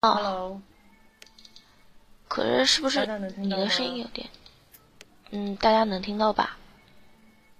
[0.00, 0.62] 哦，Hello，
[2.28, 3.04] 可是是不是
[3.36, 4.28] 你的声音有点？
[5.30, 6.56] 嗯，大家能听到吧？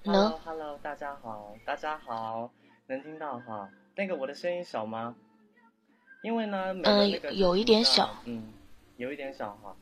[0.05, 0.31] 能。
[0.45, 2.53] Hello，Hello，大家好，大家好，
[2.87, 3.69] 能听到哈？
[3.97, 5.17] 那个我的声音小吗？
[6.23, 8.53] 因为呢，美嗯的那个有一点小，嗯，
[8.99, 9.75] 有一点小哈。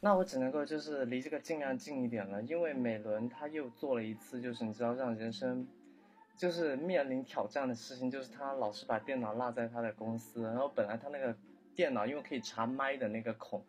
[0.00, 5.64] 那我只能够就是离这个尽量近一点了，因为美伦他又做了一次，就是你知道让人生
[6.36, 11.36] 就是面临挑战的事情，就是他老是把电脑落在他的公司，然后本来他那个
[11.76, 13.62] 电脑因为可以插麦的那个孔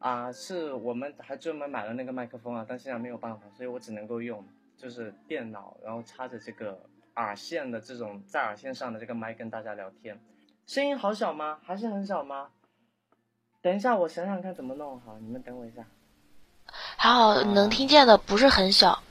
[0.00, 4.44] 啊，是我们还专门买了那个麦克风啊，但现在没有办法，所以我只能够用
[4.76, 6.78] 就是电脑，然后插着这个
[7.14, 10.20] 耳线的这种在耳线上的这个麦跟大家聊天，
[10.66, 11.58] 声音好小吗？
[11.64, 12.48] 还是很小吗？
[13.62, 15.84] 等一下，我想想看怎么弄好，你们等我一下。
[16.96, 19.02] 还好能听见的不是很小。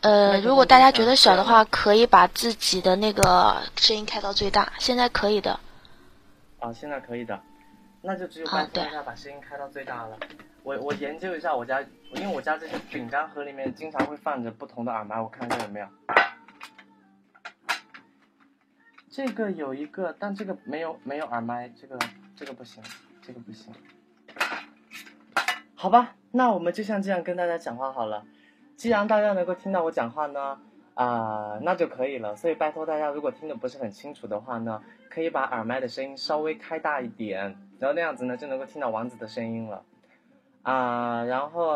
[0.00, 4.72] 呃，如果大家觉得小的话，可以把自己的那个声音开到最大。
[4.78, 5.58] 现在可以的。
[6.60, 7.40] 啊，现在可以的，
[8.08, 10.18] 那就只有啊拜托对大家把声音开到最大了。
[10.62, 11.82] 我我研究一下我家，
[12.14, 15.86] 因为我家这些饼干盒里面经常会放着不同的耳麦，我看一下有没有。
[19.10, 21.98] 这个有一个，但这个没有没有耳麦，这个
[22.34, 22.82] 这个不行，
[23.20, 23.74] 这个不行。
[25.74, 28.24] 好吧，那我们就像这样跟大家讲话好了。
[28.74, 30.58] 既然大家能够听到我讲话呢，
[30.94, 32.34] 啊、那就可以了。
[32.36, 39.82] 所以拜托大家，如果听的不是很清楚的话呢，可以把耳麦的声音稍微开大一点，然后那样子呢就能够听到王子的声音了。
[40.62, 41.68] 啊、然后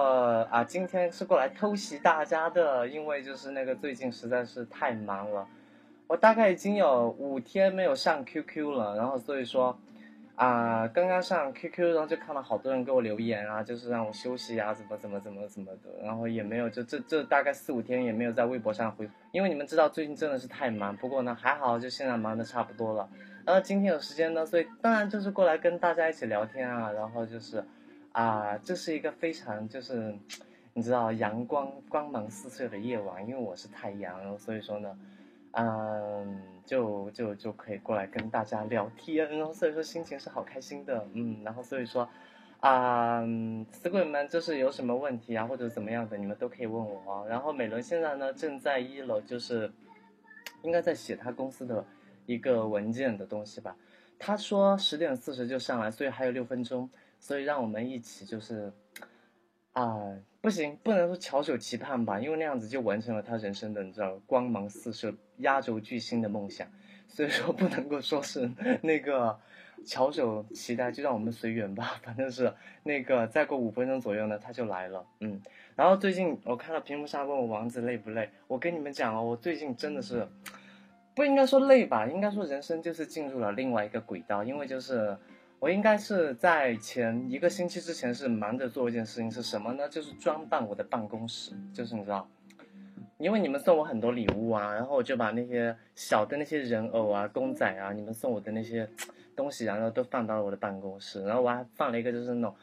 [0.51, 5.47] 啊、今天是过来偷袭大家的，因为就是那个最近实在是太忙了，
[6.07, 9.79] 我大概已经有五天没有上 QQ 了，然后所以说。
[10.35, 23.09] 啊、刚刚上 QQ，然后就看到好多人给我留言啊，就是让我休息啊，怎么怎么怎么怎么的，然后也没有，就这这大概四五天也没有在微博上回，因为你们知道最近真的是太忙，不过呢还好，就现在忙的差不多了。
[23.45, 27.65] 然后今天有时间呢，所以当然就是过来跟大家一起聊天啊，然后就是
[28.13, 30.15] 啊、这是一个非常就是
[30.75, 34.99] 你知道阳光光芒四射的夜晚，因为我是太阳，所以说呢。
[35.55, 42.09] 嗯，就就就可以过来跟大家聊天，然后所以说心情是好开心的，嗯，然后所以说，
[42.61, 47.27] 啊、嗯死鬼们就是有什么问题啊或者怎么样的，你们都可以问我哦。
[47.29, 49.71] 然后美伦现在呢正在一楼，就是
[50.63, 51.85] 应该在写他公司的
[52.27, 53.77] 一个文件的东西吧。
[54.19, 56.89] 他说十点四十就上来，所以还有六分钟，
[57.19, 58.73] 所以让我们一起就是，
[59.73, 66.69] 啊、不行，不能说翘首期盼吧，因为那样子就完成了他人生的你知道光芒四射、压轴巨星的梦想，
[67.09, 68.49] 所以说不能够说是
[68.83, 69.37] 那个
[69.85, 72.01] 翘首期待，就让我们随缘吧。
[72.05, 72.55] 反正是
[72.85, 75.43] 那个再过五分钟左右呢，他就来了，嗯。
[75.75, 80.29] 然后最近我看到屏幕上问我王子累不累，我跟你们讲哦，我最近真的是
[81.15, 85.17] 不应该说累吧，应该说人生就是进入了另外一个轨道，因为就是。
[85.63, 89.89] 我应该是在前一个星期之前是忙着做一件事情，是什么呢？
[89.89, 92.29] 就是装扮我的办公室，就是你知道，
[93.19, 98.91] 因为你们送我很多礼物啊，然后我就把那些小的那些人偶啊、公仔啊，你们送我的那些
[99.37, 102.57] 东西，然后都放到了我的办公室，然后我还放了一个就是那种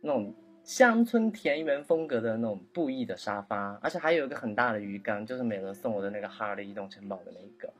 [0.00, 7.70] 那种乡村田园风格的那种布艺的沙发，而且还有一个很大的鱼缸，就是美伦送我的那个哈尔的移动城堡的那一个。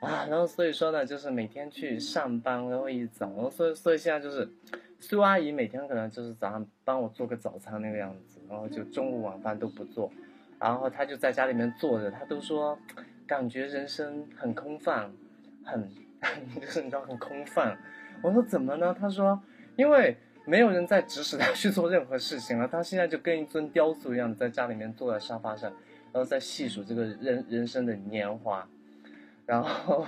[0.00, 4.48] 啊，然后所以说呢，就是每天去上班，然后一早，然后所以所以现在就是，
[5.00, 10.12] 苏阿姨每天可能就是早上帮我做个早餐那个样子，然后就中午晚饭都不做，
[10.60, 12.78] 然后她就在家里面坐着，她都说
[13.26, 15.10] 感觉人生很空泛，
[15.64, 15.88] 很
[16.60, 17.76] 就是你知道很空泛。
[18.22, 18.94] 我说怎么呢？
[18.98, 19.40] 她说
[19.76, 25.70] 因为没有人在指使她去做任何事情了，她现在就跟一尊雕塑一样，在家里面坐在沙发上，
[26.12, 28.68] 然后在细数这个人人生的年华。
[29.46, 30.04] 然后，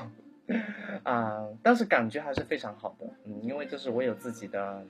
[1.04, 4.84] 啊、但是感觉还是非常好的，嗯，因为就是我有自己的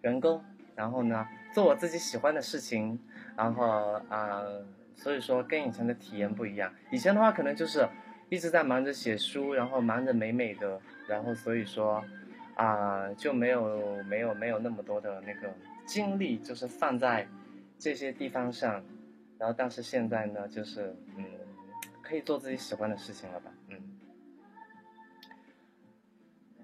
[0.00, 0.42] 员工，
[0.74, 2.98] 然后呢，做我自己喜欢的事情，
[3.36, 4.42] 然后啊、
[4.96, 6.72] 所以说跟以前的体验不一样。
[6.90, 7.86] 以前的话可能就是
[8.30, 12.02] 一直在忙着写书，然后忙着美美的，然后所以说
[12.54, 15.52] 啊、就没有没有没有那么多的那个
[15.86, 17.26] 精力，就是放在
[17.78, 18.82] 这些地方上。
[19.36, 21.24] 然后但是现在呢，就是嗯。
[22.10, 23.52] 可以做自己喜欢的事情了吧？
[23.68, 23.76] 嗯，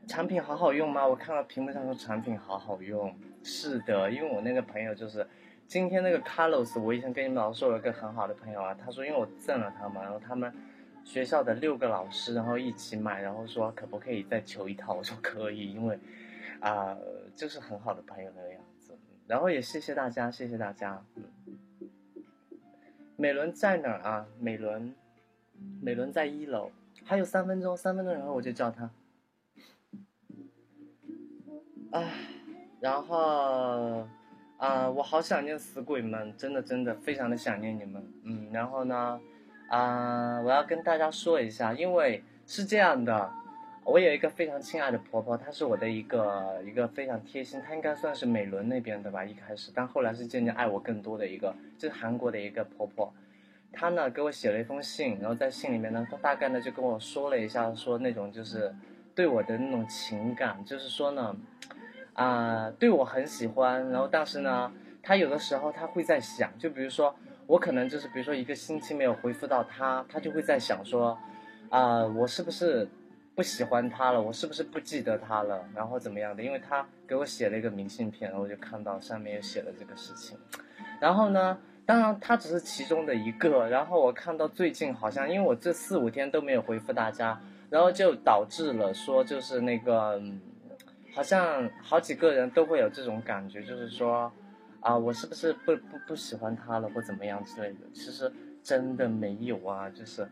[0.08, 1.06] 产品好好用吗？
[1.06, 3.16] 我看到屏幕上说产品好好用。
[3.44, 5.24] 是的，因为我那个朋友就是
[5.68, 10.52] 今天那个 Carlos，我以前跟你们老师说有一个很好的朋友啊，他说因为我赠了他嘛，然后他们
[11.04, 14.94] 学校的六个老师然后一起买，然后说可不可以再求一套？
[14.94, 15.96] 我说可以，因为
[16.58, 16.96] 啊、
[17.36, 18.98] 就是很好的朋友那个样子。
[19.28, 21.00] 然后也谢谢大家，谢谢大家。
[21.14, 21.24] 嗯，
[23.14, 24.26] 美伦在哪儿啊？
[24.40, 24.92] 美伦。
[25.80, 26.70] 美伦在一楼，
[27.04, 28.90] 还有三分钟，三分钟然后我就叫他。
[31.92, 32.12] 唉，
[32.80, 34.06] 然后
[34.58, 38.02] 啊、我好想念死鬼们，真的真的非常的想念你们。
[38.24, 39.20] 嗯，然后呢，
[39.68, 43.30] 啊、我要跟大家说一下，因为是这样的，
[43.84, 53.12] 我有一个非常亲爱的婆婆，她是我的一个一个非常贴心，她应该算是美伦那边的吧，一开始，但后来是渐渐爱我更多的一个，就是韩国的一个婆婆。
[53.78, 58.74] 他呢给我写了一封信，然后在信里面呢，他大概呢就跟我说了一下，说那种就是
[59.14, 61.36] 对我的那种情感，就是说呢，
[62.14, 67.14] 啊、对我很喜欢，然后但是呢，他有的时候他会在想，就比如说
[67.46, 71.18] 我可能就是比如说一个星期没有回复到他，他就会在想说，
[71.68, 72.88] 啊、我是不是
[73.34, 74.22] 不喜欢他了？
[74.22, 75.68] 我是不是不记得他了？
[75.74, 76.42] 然后怎么样的？
[76.42, 80.38] 因为他给我写了一个明信片，然后我就看到上面也写了这个事情，
[80.98, 81.58] 然后呢？
[81.86, 83.68] 当然，它只是其中的一个。
[83.68, 87.40] 然后我看到最近好像，因为我这四五天都没有回复大家，
[87.70, 90.20] 然后就导致了说就是那个，
[91.14, 94.30] 好像好几个人都会有这种感觉，就是说，
[94.80, 97.86] 啊，我是不是不不不喜欢他了或怎么样之类的？
[97.94, 98.30] 其实
[98.64, 100.28] 真的没有啊，就是，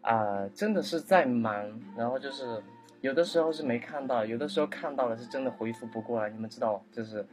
[0.00, 2.62] 啊，真的是在忙，然后就是
[3.00, 6.30] 有的时候是没看到，有的时候看到了是真的回复不过来。
[6.30, 7.26] 你们知道，就是。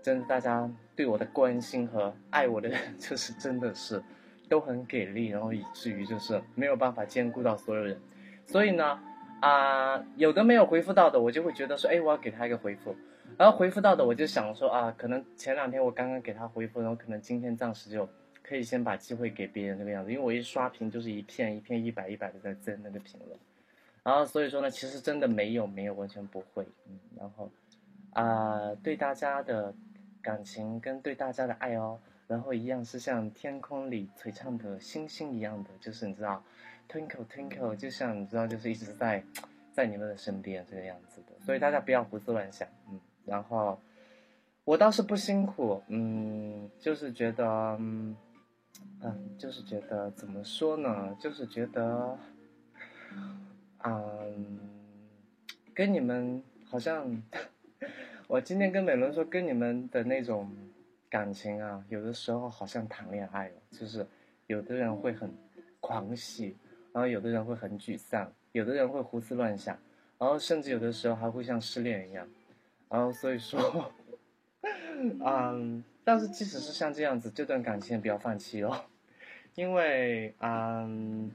[0.00, 4.02] 真的，大家对我的关心和爱我的人， 就是真的是
[4.48, 7.96] 都很给力，然后以至于就是没有办法兼顾到所有人。
[8.44, 8.98] 所以呢，
[9.40, 12.96] 啊、有的没有回复到的，我就会觉得说，哎，我要给他一个回复。
[13.36, 18.08] 然后回复到的，我就想说啊，可能前两天我刚刚给他回复，然后可能今天暂时就
[18.42, 23.38] 可以先把机会给别人这个样子，因为我一刷屏就是一片一片一百一百的在增那个评论。
[24.02, 27.48] 然后所以说呢，其实真的没有没有完全不会，嗯，然后
[28.14, 29.72] 啊、对大家的。
[30.28, 36.44] 感情跟对大家的爱哦，然后一样是像天空里璀璨的星星一样的，就是你知道
[36.86, 39.24] ，twinkle twinkle，就像你知道，就是一直在
[39.72, 43.80] 在你们的身边这个样子的，所以大家不要胡思乱想，嗯，然后
[44.64, 47.46] 我倒是不辛苦，嗯，就是觉得，
[47.80, 48.14] 嗯，
[49.38, 52.18] 就是觉得怎么说呢，就是觉得，
[53.82, 54.58] 嗯，
[55.72, 57.22] 跟你们好像。
[58.28, 60.54] 我今天跟美伦说，跟你们的那种
[61.08, 64.06] 感情啊，有的时候好像谈恋爱了，就是
[64.46, 65.32] 有的人会很
[65.80, 66.54] 狂喜，
[66.92, 69.78] 然后有的人会很沮丧，有的人会胡思乱想，
[70.18, 72.28] 然后甚至有的时候还会像失恋一样，
[72.90, 73.90] 然后所以说，
[75.24, 78.84] 嗯，但是即使是像这样子，这段感情也不要放弃哦，
[79.54, 81.30] 因为嗯，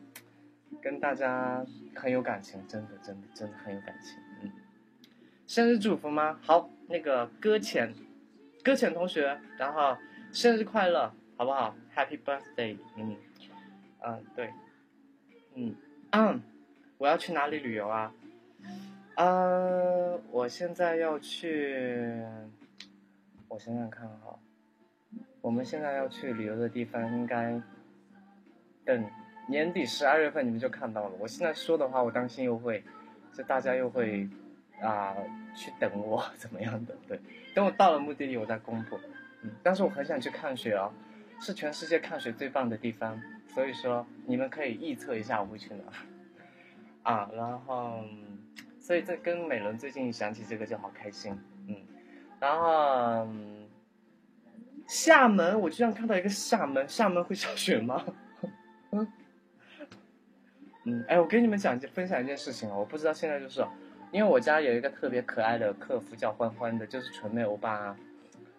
[0.79, 4.19] 跟大家很有感情，真的真的真的很有感情，
[5.45, 6.39] 生日祝福吗？
[6.41, 7.93] 好，那个搁浅，
[8.63, 9.95] 搁浅同学，然后
[10.31, 13.15] 生日快乐，好不好？Happy birthday，嗯，
[13.99, 14.49] 啊、对，
[15.55, 15.75] 嗯，
[16.11, 16.41] 嗯，
[16.97, 18.13] 我要去哪里旅游啊？
[19.15, 22.23] 呃，我现在要去，
[23.49, 24.39] 我想想看哈，
[25.41, 27.61] 我们现在要去旅游的地方应该
[28.85, 29.05] 等
[29.47, 31.15] 年底十二月份你们就看到了。
[31.19, 32.83] 我现在说的话，我担心又会，
[33.33, 34.27] 就大家又会。
[34.81, 35.15] 啊、
[35.55, 36.95] 去等我 怎么样的？
[37.07, 37.19] 对，
[37.55, 38.99] 等我到了目的地，我再公布。
[39.41, 40.91] 嗯，但是我很想去看雪哦，
[41.39, 43.21] 是全世界看雪最棒的地方，
[43.53, 45.83] 所以说你们可以预测一下我会去哪。
[47.03, 48.03] 啊，然后，
[48.79, 51.37] 所以这跟美伦最近想起这个就好开心，
[51.67, 51.75] 嗯，
[52.39, 53.27] 然后、
[54.87, 58.03] 厦门，我居然看到一个厦门，厦门会下雪吗？
[58.91, 59.07] 嗯，
[60.85, 63.65] 嗯，哎，我跟你们讲分享一件事情啊，我不知道现在就是。
[64.13, 67.97] 因为我家有一个特别可爱的客服叫欢欢的，就是纯妹欧巴、啊。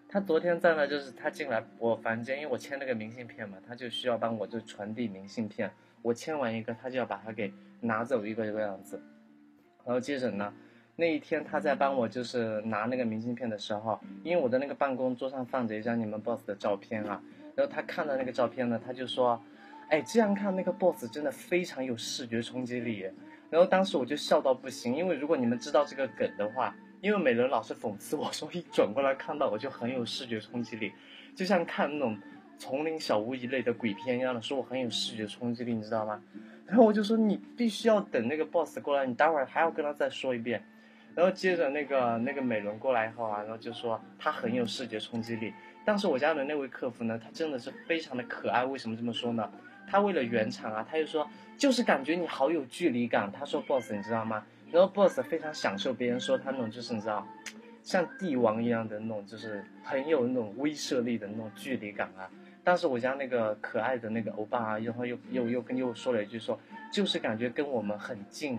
[0.09, 5.71] 他昨天在那，就是他进来我房间，因为我签那个明信片嘛，他就需要帮我就传递明信片。
[6.03, 9.01] 我签完一个，他就要把它给拿走一个这个样子。
[9.85, 10.53] 然后接着呢，
[10.97, 17.23] 那一天他在帮我就是拿那个明信片的时候，因为我的那个办公桌上放着一张你们 boss 的照片啊，
[17.55, 19.41] 然后他看到那个照片呢，他就说
[19.89, 23.09] ：“哎，这样看那个 boss 真的非常有视觉冲击力。”
[23.55, 30.93] 然后当时我就笑到不行，因为如果你们知道这个梗的话，因为美伦老是讽刺我说一转过来看到我就很有视觉冲击力，
[31.37, 32.19] 就像看那种
[32.59, 36.21] 丛林小屋一类的鬼片一样的，说我很有视觉冲击力，你知道吗？
[36.67, 40.61] 然后我就说你必须要等那个 boss 过来，你待会儿还要跟他再说一遍。
[41.15, 45.55] 然后接着那个那个美伦过来以后啊，然后就说他很有视觉冲击力。
[45.85, 48.65] 但是我家的那位客服呢，他真的是非常的可爱。
[48.65, 49.49] 为什么这么说呢？
[49.87, 53.31] 他为了圆场啊，他就说就是感觉你好有距离感。
[53.33, 54.45] 他说 boss 你知道吗？
[54.71, 57.27] 然后 boss 非常享受别人说他那种就是你知道，
[57.83, 62.29] 像帝王一样的那种，就是很有那种威慑力的那种距离感啊。
[62.65, 66.59] 但是我家那个可爱的那个欧巴啊，然后又又又跟又说了一句说，
[66.91, 68.59] 就是感觉跟我们很近，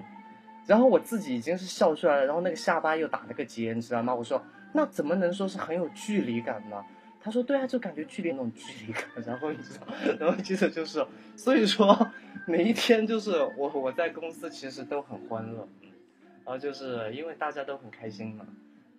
[0.67, 4.13] 然后我自己已经是笑出来了，然后那个下巴又打了个结，你知道吗？
[4.13, 4.39] 我说
[4.73, 6.83] 那怎么能说是很有距离感呢？
[7.25, 9.03] 他说对啊，就感觉距离那种距离感。
[9.25, 9.87] 然后你知道，
[10.19, 11.03] 然后接着就是，
[11.35, 12.11] 所以说
[12.45, 18.45] 每一天就是我我在公司其实都很欢乐，然后就是因为大家都很开心嘛，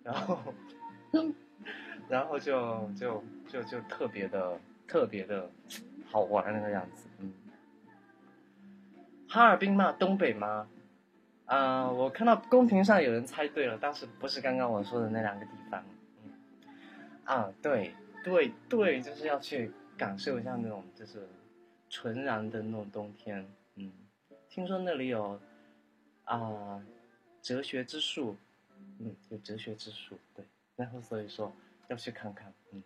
[0.03, 0.37] 然后
[2.09, 5.49] 然后就就就就特别的特别的
[6.11, 7.31] 好玩那个样子，嗯。
[9.29, 9.93] 哈尔滨嘛？
[9.93, 10.67] 东北嘛？
[11.45, 15.81] 啊，我看到公屏上有人猜对了，但是不是刚刚我说的那两个地方。
[17.23, 17.93] 啊，对
[18.27, 21.25] 对对，就是要去感受一下那种就是
[21.89, 23.49] 纯然的那种冬天。
[23.75, 23.89] 嗯，
[24.49, 25.39] 听说那里有
[26.25, 26.83] 啊
[27.41, 28.35] 哲学之树，
[28.99, 31.53] 嗯，有哲学之树，对，然后所以说
[31.87, 32.53] 要去看看。
[32.73, 32.83] 嗯，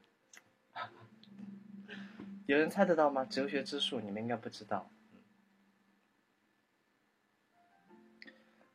[2.45, 3.25] 有人猜得到吗？
[3.25, 4.87] 哲学之树，你们应该不知道。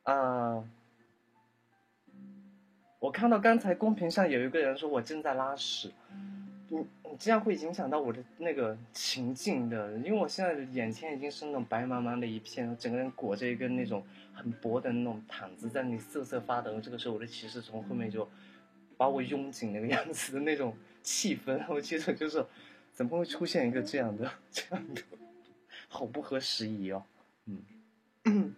[0.03, 0.69] 啊！
[2.99, 5.93] 我看到刚才公屏上有一个人说我正在拉屎，
[6.69, 16.79] 你你这样会影响到我的那个情境的，因为我现在眼前已经是那种白茫茫的一片，整个人裹着一根那种很薄的那种毯子，在那里瑟瑟发抖。
[16.81, 18.27] 这个时候我的骑士从后面就
[18.97, 22.45] 把我拥紧那个样子的那种气氛，我接着就是
[22.91, 25.01] 怎么会出现一个这样的这样的，
[25.87, 27.03] 好不合时宜哦，
[28.25, 28.55] 嗯。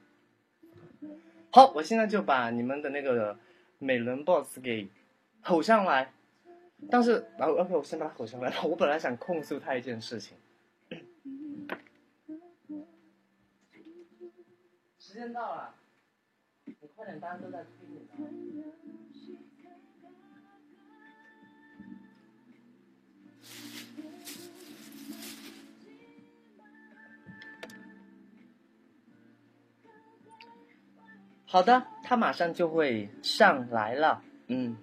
[1.51, 3.37] 好，我现在就把你们的那个
[3.79, 4.87] 美人 boss 给
[5.41, 6.11] 吼上来，
[6.91, 8.63] 但是，然后 OK，我先把他吼上来了。
[8.63, 10.37] 我本来想控诉他一件事情。
[14.97, 15.75] 时间到了，
[16.65, 18.07] 你快点，大家都在催你。
[31.45, 34.23] 好的，他马上就会上来了。
[34.47, 34.77] 嗯，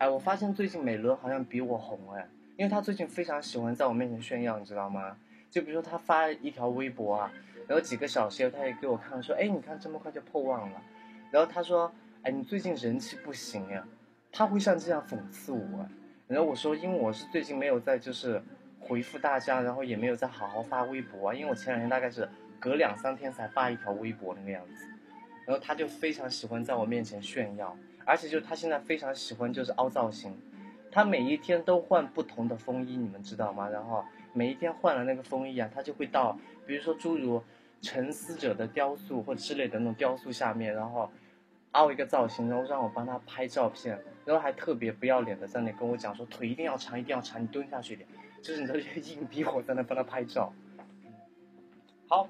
[0.00, 2.26] 哎，我发现最近美伦好像比我红哎，
[2.56, 5.14] 因为他最近非常喜欢在我面前炫耀，你知道吗？
[5.50, 7.30] 就比如说他发一条微博啊，
[7.68, 10.82] 然后几个小时后他也给我看说，哎，你看这么快就破万了。
[11.30, 11.92] 然后他说，
[12.22, 13.86] 哎，你最近人气不行呀。
[14.32, 15.86] 他会像这样讽刺我，
[16.26, 18.42] 然后我说，因为我是最近没有在就是
[18.78, 22.26] 回复大家，然后也没有在好好发微博啊，因为我前两天大概是
[22.58, 24.86] 隔两三天才发一条微博那个样子。
[25.44, 27.76] 然后他就非常喜欢在我面前炫耀，
[28.10, 30.36] 而且就是他现在非常喜欢就是凹造型，
[30.90, 33.68] 他每一天都换不同的风衣，你们知道吗？
[33.68, 36.36] 然后每一天换了那个风衣啊，他就会到，
[36.66, 37.40] 比如说诸如
[37.80, 41.08] 沉思者的雕塑或之类的那种雕塑下面，然后
[41.70, 48.08] 凹一个造型，然后让我帮他拍照片，然后还特别不要脸的在那跟我讲说腿一定要长，一定要长，你蹲下去一点，
[48.42, 50.52] 就是你知道硬逼我在那帮他拍照。
[52.08, 52.28] 好，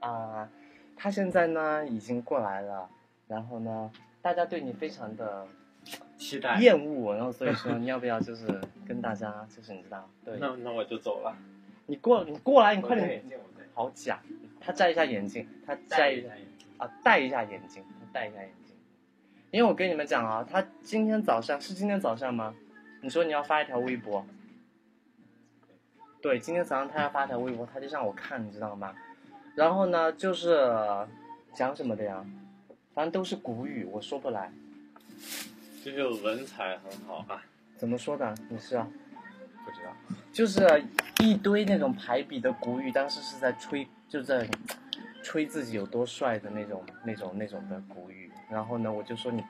[0.00, 0.48] 啊。
[0.94, 2.88] 他现在呢已经过来了，
[3.26, 3.90] 然后呢，
[4.22, 5.46] 大家对你非常的
[6.16, 8.46] 期待、厌恶，然后所以说你要不要就是
[8.86, 10.08] 跟大家 就是你知道？
[10.24, 11.36] 对，那那我就走了。
[11.86, 13.24] 你过你过来，你快点。
[13.74, 14.20] 好假。
[14.64, 18.76] 他摘一下眼镜，他摘一下眼镜啊，戴一下眼镜，他戴一下眼镜。
[19.50, 22.54] 因为我跟你们讲啊，他今天早上是今天早上吗？
[23.02, 24.24] 你说你要发一条微博。
[26.20, 28.94] 对，今天早上他要发条微博，他就让我看，你知道吗？
[29.56, 30.70] 然后呢，就是
[31.52, 32.24] 讲什么的呀？
[32.94, 34.52] 反正都是古语，我说不来。
[35.84, 37.42] 就是文采很好啊。
[37.76, 38.34] 怎么说的？
[38.48, 38.86] 你是啊？
[39.64, 39.92] 不知道。
[40.32, 40.84] 就是
[41.20, 44.48] 一堆那种排比的古语，当时是在吹，就在
[45.22, 48.30] 吹自己有多帅的那种、那种、那种的古语。
[48.50, 49.42] 然后呢，我就说你，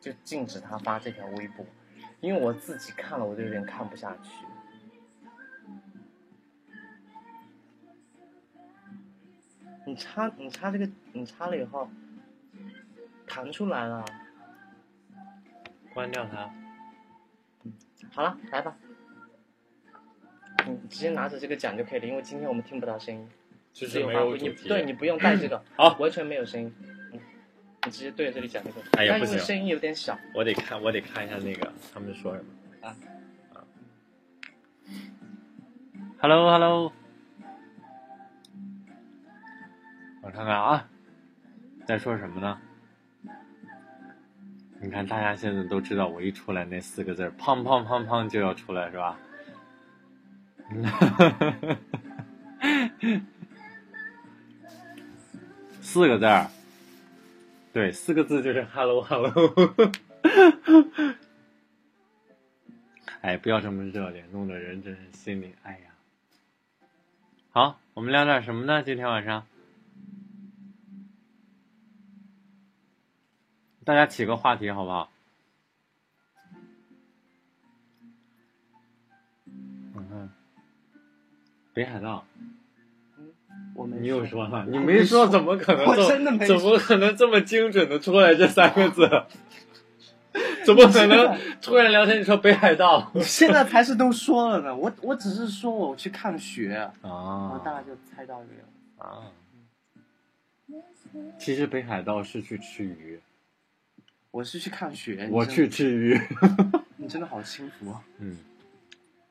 [0.00, 1.64] 就禁止他发这条微博，
[2.20, 4.30] 因为我自己看了，我就有点看不下去。
[9.84, 11.90] 你插你插这个，你插了以后
[13.34, 14.04] 弹出来了，
[15.94, 16.50] 关掉它。
[17.64, 17.72] 嗯，
[18.12, 18.76] 好了，来吧。
[20.66, 23.26] 你直接拿着这个讲就可以了，因为今天我们听不到声音。
[23.72, 26.70] 就是没有你对你不用带这个， 好，完全没有声音。
[27.14, 27.18] 嗯，
[27.86, 28.82] 你直接对着这里讲就可以。
[28.98, 30.18] 哎呀，不行，声音有点小。
[30.34, 32.86] 我得看，我得看一下那个他们说什么。
[32.86, 32.94] 啊
[33.54, 33.64] 啊。
[36.18, 36.92] Hello，Hello。
[40.20, 40.86] 我看看啊，
[41.86, 42.60] 在说什么呢？
[44.84, 49.16] 你看，大家现在都知道，我一出来那四个字“胖胖胖胖”就要出来，是吧？
[55.80, 56.50] 四个字儿，
[57.72, 59.32] 对，四个字就是 “hello hello”。
[63.22, 65.90] 哎，不要这么热烈，弄得人真是心里哎呀。
[67.52, 68.82] 好，我们聊点什么呢？
[68.82, 69.46] 今天晚上？
[73.84, 75.10] 大家起个话题好不好？
[79.94, 80.30] 嗯哼，
[81.74, 82.24] 北海道，
[83.74, 85.96] 我没你又说了，你没说，怎么可能我？
[86.08, 89.08] 真的没怎么可能这么精准的出来这三个字？
[90.64, 93.10] 怎么可能突然聊天你说北海道？
[93.14, 96.68] 你现在才是都说了呢，我我只是说我去看雪，
[97.02, 98.62] 然后大啊家就猜到这个。
[99.04, 99.26] 啊！
[101.38, 103.20] 其实北海道是去吃鱼，
[104.32, 106.18] 我是去看雪，我去治愈。
[106.96, 108.02] 你真的好轻浮啊！
[108.18, 108.38] 嗯，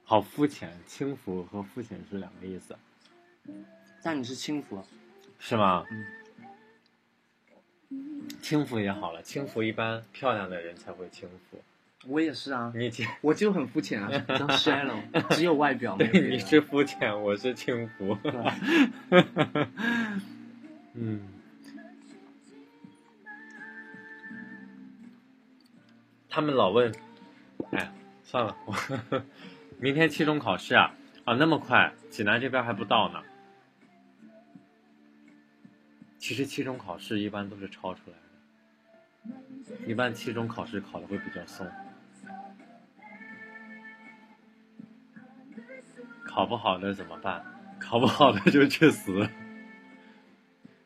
[0.03, 2.77] 好肤浅，轻浮和肤浅是两个意思，
[4.03, 4.85] 但你是轻浮，
[5.39, 5.83] 是吗？
[5.91, 6.05] 嗯。
[8.41, 11.59] 轻浮也好了，轻浮一般漂亮的人才会轻浮。
[12.05, 12.91] 我也是啊，你，
[13.21, 15.01] 我就很肤浅啊，比较 shallow，
[15.35, 18.15] 只有外表没有你是肤浅，我是轻浮。
[20.93, 21.27] 嗯。
[26.33, 26.89] 他们老问，
[27.71, 27.91] 哎，
[28.23, 28.73] 算了，我
[29.77, 30.95] 明天期中考试啊
[31.25, 33.21] 啊，那么快，济南这边还不到呢。
[36.17, 38.15] 其实期中考试一般都是抄出来
[39.25, 41.69] 的，一般期中考试考的会比较松。
[46.25, 47.43] 考不好的怎么办？
[47.77, 49.27] 考不好的就去死。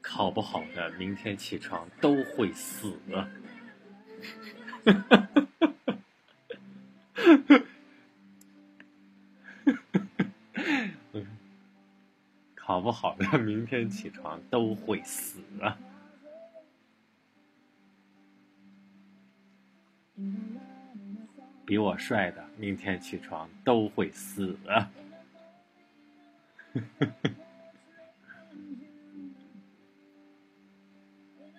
[0.02, 2.98] 考不好的明天起床都会死。
[4.86, 5.98] 哈哈哈哈
[7.24, 7.66] 哈哈
[12.54, 15.78] 考不好的明天起床都会死啊！
[21.66, 24.92] 比我帅的明天起床都会死啊！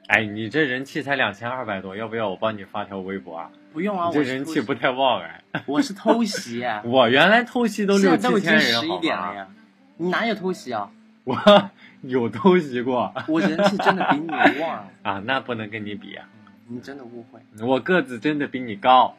[0.09, 3.51] 哎，你这人气才两千二百多，要不要我帮你发条微博啊？
[3.73, 5.43] 不用啊，我这人气不太旺哎。
[5.67, 9.01] 我是偷袭啊， 我原来偷袭都六七千经十一人好吗？
[9.01, 9.49] 点了呀，
[9.97, 10.91] 你哪有偷袭啊？
[11.25, 11.37] 我
[12.03, 14.29] 有偷袭过我人气真的比你
[14.61, 16.29] 旺，啊，那不能跟你比啊！
[16.69, 19.17] 你真的误会，我个子真的比你高，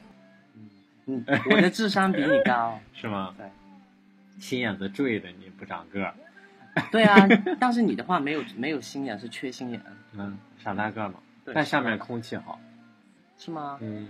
[1.05, 3.33] 嗯，我的智商比你高，是吗？
[3.38, 3.45] 对，
[4.39, 6.13] 心眼子坠的，你不长个儿，
[6.91, 7.27] 对啊，
[7.59, 9.81] 但是你的话没有没有心眼，是缺心眼，
[10.13, 11.15] 嗯，傻大个儿嘛。
[11.45, 12.59] 对但下面空气好，
[13.37, 13.77] 是吗？
[13.81, 14.07] 嗯。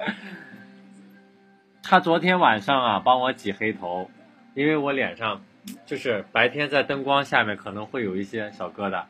[1.84, 4.10] 他昨天晚上啊，帮我挤黑头，
[4.56, 5.42] 因为我脸上
[5.86, 9.04] 就是白天在灯光下面可能会有一些小疙瘩、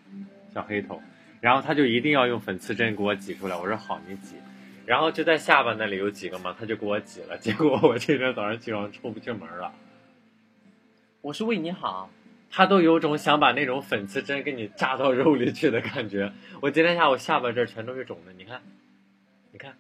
[0.54, 1.02] 小黑头，
[1.40, 3.56] 然后他就一定要用粉刺针给我挤出来。
[3.56, 4.36] 我说好，你挤。
[4.86, 7.38] 然后就在下巴那里有几个嘛，他就给我挤了。
[7.38, 9.74] 结果我这天早上起床出不去门了，
[11.26, 12.12] 我是为你好，
[12.52, 16.32] 他都有种想把那种粉刺针给你扎到肉里去的感觉。
[16.62, 18.62] 我今天下午下巴这儿全都是肿的，你看，
[19.52, 19.76] 你看，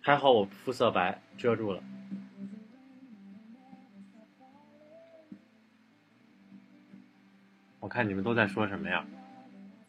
[0.00, 1.82] 还好我肤色白遮住了。
[7.80, 9.04] 我看你们都在说什么呀？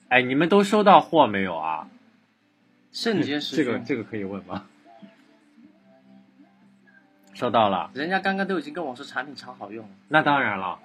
[0.09, 1.87] 哎，你们都收到货没有啊？
[2.91, 4.67] 肾结石这个，这个可以问吗？
[7.33, 10.79] 收到了，人家刚刚都已经跟我说产品超好用了，那当然了，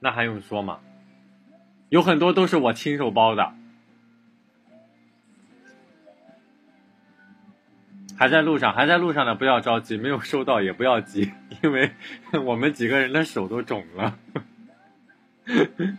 [0.00, 0.80] 那还用说吗？
[1.88, 3.54] 有很多都是我亲手包的，
[8.18, 11.92] 还在路上，还在路上呢不要着急，没有收到也不要急， 因为
[12.44, 14.18] 我们几个人的手都肿了。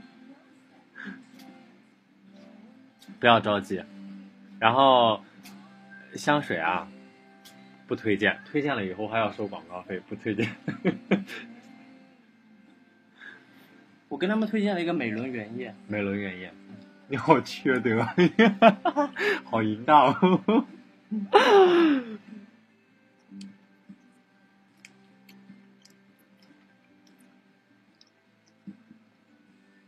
[3.19, 3.83] 不要着急，
[4.59, 5.21] 然后
[6.15, 6.87] 香水啊，
[7.89, 10.47] 不推荐，推荐了以后还要收广告费，不推荐。
[14.07, 16.53] 我跟他们推荐了一个美轮原液，美轮原液，
[17.07, 18.05] 你好缺德，
[19.45, 20.13] 好淫荡、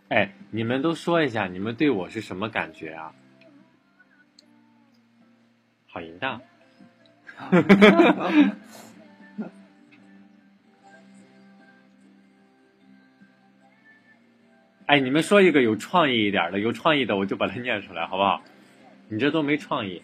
[0.09, 3.13] 哎，你们都说一下，你们对我是什么感觉啊？
[5.85, 6.41] 好淫荡。
[14.85, 18.41] 哎，你们说一个有创意一点的，有创意的我就把它念出来，好不好？
[19.07, 20.01] 你这都没创意。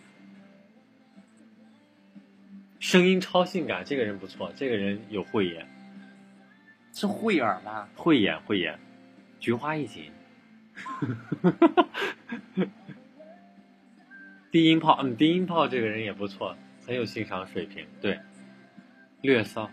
[2.80, 5.68] 声音超性感，这个人不错，这个人有慧眼，
[6.94, 7.90] 是慧眼吧？
[7.96, 8.80] 慧眼，慧眼，
[9.40, 10.10] 菊花一紧。
[14.52, 16.56] 低音炮，嗯，低音炮这个人也不错，
[16.88, 18.18] 很有欣赏水平，对，
[19.22, 19.70] 略骚。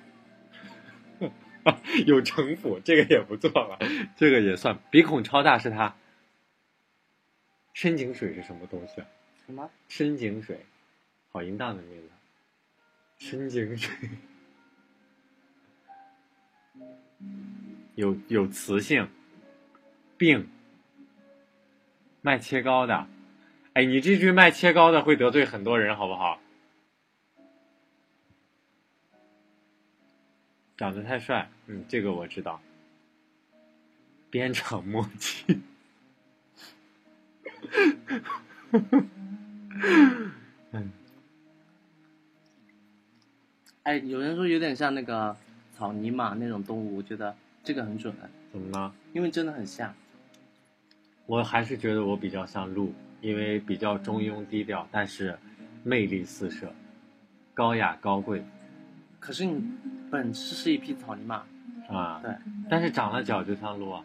[2.04, 3.78] 有城府，这个也不错了，
[4.16, 4.78] 这个也算。
[4.90, 5.96] 鼻孔超大是他，
[7.72, 9.06] 深井水是什么东西啊？
[9.46, 9.70] 什么？
[9.88, 10.66] 深井水，
[11.30, 12.10] 好淫荡的名字。
[13.16, 13.94] 深井水，
[17.94, 19.08] 有有磁性，
[20.18, 20.50] 病，
[22.20, 23.06] 卖切糕的。
[23.72, 26.40] 哎，你这句卖切糕的会得罪很多人，好不好？
[30.76, 32.60] 长得太帅，嗯，这个我知道。
[34.30, 35.60] 鞭长莫及。
[40.72, 40.90] 嗯，
[43.84, 45.36] 哎，有人说有点像那个
[45.72, 48.12] 草泥马那种动物，我觉得这个很准，
[48.50, 48.92] 怎么了？
[49.12, 49.94] 因为真的很像。
[51.26, 55.38] 我还是觉得我比较像鹿，因为比较中庸低调，但是
[55.84, 56.72] 魅力四射，
[57.54, 58.44] 高雅高贵
[59.24, 59.58] 可是你
[60.10, 61.42] 本质是一匹草泥马，
[61.88, 62.20] 啊。
[62.22, 62.30] 对，
[62.68, 64.02] 但是长了脚就像鹿啊，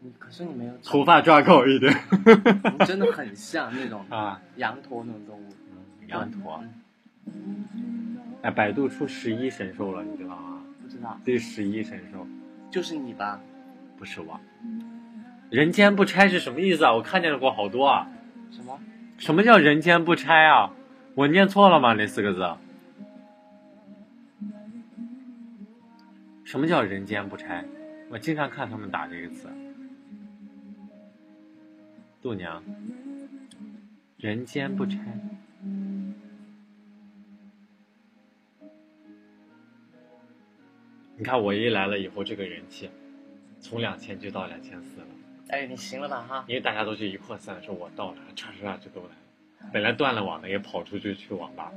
[0.00, 1.96] 你可是你没有脚头发抓高一点
[2.76, 4.42] 你真的很像那种 啊。
[4.56, 5.44] 羊驼那种动物。
[6.08, 6.60] 羊驼，
[7.26, 10.60] 嗯哎，百度出十一神兽了，你知道吗？
[10.82, 12.26] 不知道，第十一神兽
[12.72, 13.40] 就是你吧？
[13.96, 14.40] 不是我。
[15.50, 16.92] 人间不拆是什么意思啊？
[16.92, 18.08] 我看见过好多啊。
[18.50, 18.80] 什么？
[19.16, 20.72] 什么叫人间不拆啊？
[21.14, 21.92] 我念错了吗？
[21.94, 22.67] 那四个字？
[26.48, 27.62] 什么叫人间不拆？
[28.08, 29.50] 我经常看他们打这个词。
[32.22, 32.64] 度娘，
[34.16, 34.98] 人间不拆。
[41.18, 42.88] 你看我一来了以后，这个人气
[43.60, 45.06] 从两千就到两千四了。
[45.48, 46.44] 哎，你行了吧哈？
[46.48, 49.70] 因为大家都是一扩散，说我到了，唰唰唰就都来了。
[49.70, 51.70] 本来断了网的也跑出去去网吧。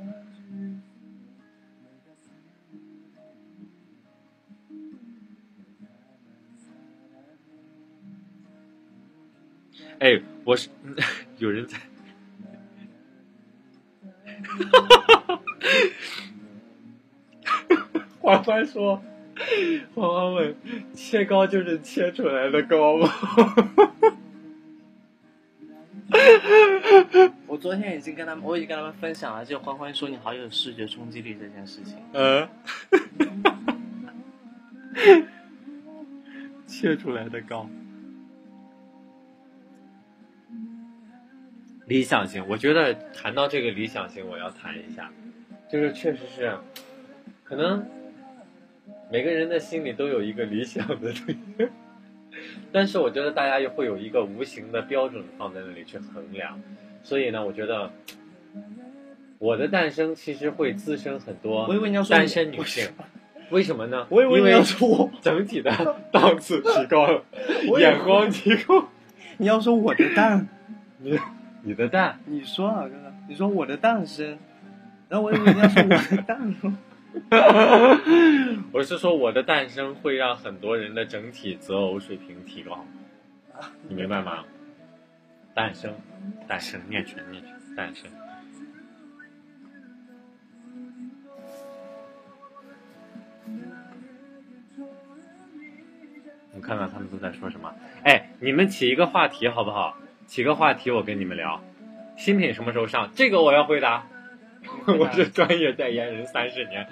[10.01, 10.67] 哎，我是
[11.37, 11.77] 有人在，
[18.19, 18.99] 欢欢说，
[19.93, 20.55] 欢欢问，
[20.95, 23.07] 切糕就是切出来的糕吗？
[27.45, 31.95] 我昨天已经跟他们，我已经跟他们分享了，就欢欢说你好有视觉冲击力这件事情。
[32.13, 32.49] 嗯，
[36.65, 37.69] 切出来的糕。
[41.91, 45.11] 理想型，我觉得谈到这个理想型，我要谈一下，
[45.69, 46.55] 就是确实是，
[47.43, 47.85] 可能
[49.11, 51.37] 每个人的心里都有一个理想的东西，
[52.71, 56.57] 但是我觉得大家又会有一个无形的标准放在那里去衡量，
[57.03, 57.91] 所以呢，我觉得
[59.37, 61.67] 我的诞生其实会滋生很多
[62.09, 62.87] 单身女性，
[63.49, 64.07] 为什么呢？
[64.09, 67.21] 我以为你要说我，整体的档次提高了，
[67.77, 68.87] 眼光提高。
[69.39, 70.47] 你要说我的蛋，
[70.99, 71.19] 你
[71.63, 74.37] 你的蛋，你说啊，哥哥，你说我的诞生，
[75.07, 76.55] 然后我以为你要说我的蛋，
[78.73, 82.85] 我是说我的诞生会让很多人的整体择偶水平提高，
[83.87, 84.43] 你明白吗？
[85.53, 85.93] 诞生，
[86.47, 88.09] 诞生，念全念全，诞生。
[96.53, 97.73] 我看看他们都在说什么。
[98.03, 99.97] 哎，你们起一个话题好不好？
[100.31, 101.61] 起个话题，我跟你们聊。
[102.15, 103.11] 新品什么时候上？
[103.13, 104.07] 这个我要回答。
[104.87, 106.87] 我是专业代言人三十年。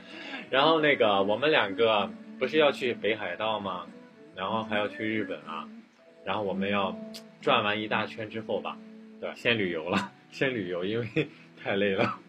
[0.49, 3.87] 然后那个我们两个不是要去北海道吗？
[4.35, 5.69] 然后还要去日本啊。
[6.25, 6.99] 然后我们要
[7.39, 8.77] 转完一大圈之后吧，
[9.21, 9.35] 对吧？
[9.37, 11.29] 先旅游了， 先旅游，因为
[11.63, 12.19] 太累了。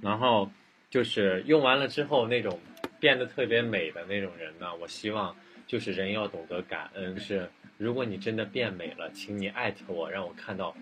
[0.00, 0.52] 然后
[0.88, 2.60] 就是用完了之后那种
[3.00, 5.34] 变得特别美的那种人呢，我希望
[5.68, 7.14] 就是人要懂得感恩。
[7.14, 10.74] 就是如果你真的变美了，请你艾特我，让我看到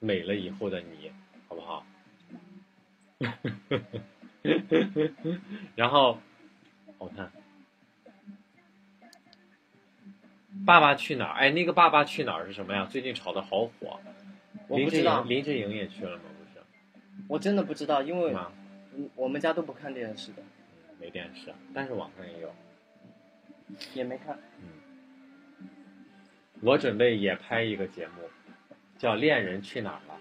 [0.00, 1.10] 美了以后的你，
[1.48, 1.86] 好不好？
[5.74, 6.18] 然后
[6.98, 7.26] 我看
[10.66, 12.86] 《爸爸去哪儿》哎，那个《爸爸去哪儿》是什么呀？
[12.90, 13.98] 最近炒的好火。
[14.68, 16.24] 我不知道，林志颖也去了吗？
[16.38, 16.62] 不是，
[17.28, 18.34] 我真的不知道，因为？
[18.34, 18.52] 嗯
[19.16, 22.54] 我们家都不看电视的，嗯没电视，但是网上也有。
[23.94, 24.38] 也没看。
[24.60, 24.68] 嗯
[26.60, 28.22] 我准备也拍一个节目，
[28.96, 30.18] 叫《恋人去哪儿了》。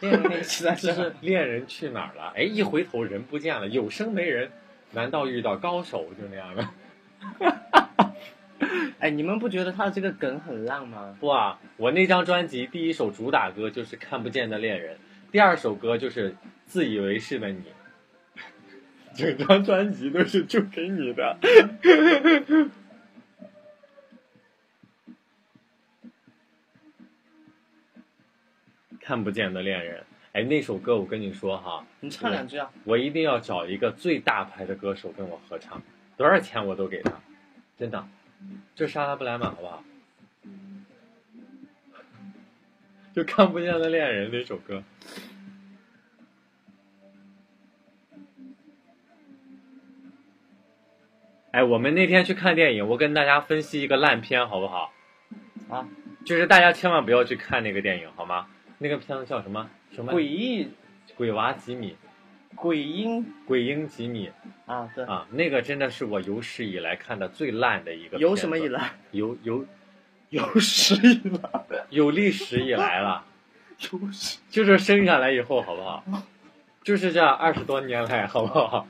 [0.00, 2.32] 电影那实在就是是恋人去哪儿了？
[2.36, 4.50] 哎，一回头人不见了，有生没人，
[4.92, 6.68] 难道遇到高手就那样的？
[8.98, 11.16] 哎，你们不觉得他的这个梗很烂吗？
[11.18, 14.96] 不啊，我那张专辑第一首主打歌就是《看不见的恋人》，
[15.32, 16.32] 第二首歌就是
[16.66, 17.60] 《自以为是的你》，
[19.18, 21.36] 整张专辑都是就给你的。
[29.00, 32.70] 看不见的恋人，哎，那首歌我跟你说哈，你唱两句啊。
[32.84, 35.82] 我一定要找一个最大牌的歌手跟我合唱，
[36.16, 37.20] 多少钱我都给他，
[37.76, 38.06] 真的。
[38.76, 39.82] 就莎拉布莱曼好不好？
[43.12, 44.84] 就看不见的恋人那首歌。
[51.50, 54.92] 哎，我们那天去看电影，我跟大家分析一个烂片，好不好？
[55.70, 55.86] 啊，
[56.24, 58.46] 就是大家千万不要去看那个电影，好吗？
[58.78, 59.68] 那个片子叫什么？
[59.92, 60.12] 什么？
[60.12, 60.68] 诡异
[61.16, 61.96] 鬼娃吉米，
[62.54, 64.30] 鬼婴鬼婴吉米
[64.66, 68.18] 啊，对啊，那个真的是我有史以来看的最烂的一个。
[68.18, 68.92] 有什么以来？
[69.12, 69.64] 有有
[70.28, 73.24] 有史以来，有历史以来了。
[73.90, 76.04] 有史就是生下来以后，好不好？
[76.82, 78.86] 就是这二十多年来，好不好？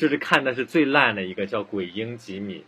[0.00, 2.58] 就是看的是最烂的一个叫《鬼婴吉米》，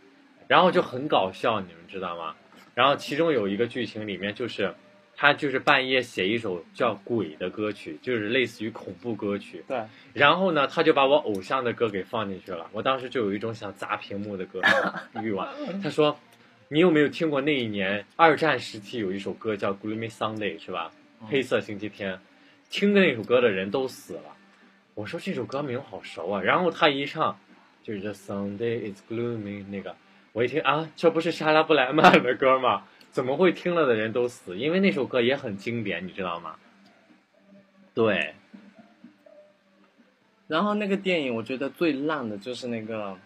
[0.49, 2.35] 然后就很搞笑，你们知道吗？
[2.75, 4.75] 然后其中有一个剧情里面就是。
[5.15, 9.63] 他就是半夜写一首叫《鬼》的歌曲，就是类似于恐怖歌曲。
[9.69, 9.79] 对。
[10.15, 12.69] 然后呢，他就把我偶像的歌给放进去了。
[12.73, 14.61] 我当时就有一种想砸屏幕的歌
[15.23, 15.47] 欲望。
[15.83, 16.19] 他说
[16.69, 20.91] ：“你有没有听过那一年二战时期有一首歌叫《Gloomy Sunday》是吧？
[21.29, 22.19] 黑色星期天。
[22.71, 24.35] 听的那首歌的人都死了。”
[24.95, 26.43] 我说这首歌名好熟啊。
[26.43, 27.39] 然后他一唱，
[27.83, 29.97] 就是 The Sunday is gloomy 那个，
[30.33, 32.85] 我一听啊，这不是莎拉布莱曼的歌吗？
[33.11, 34.57] 怎么会听了的人都死？
[34.57, 36.57] 因为那首歌也很经典，你知道吗？
[37.95, 38.35] 对。
[40.49, 43.17] 然后那个电影，我觉得最烂的就是那个，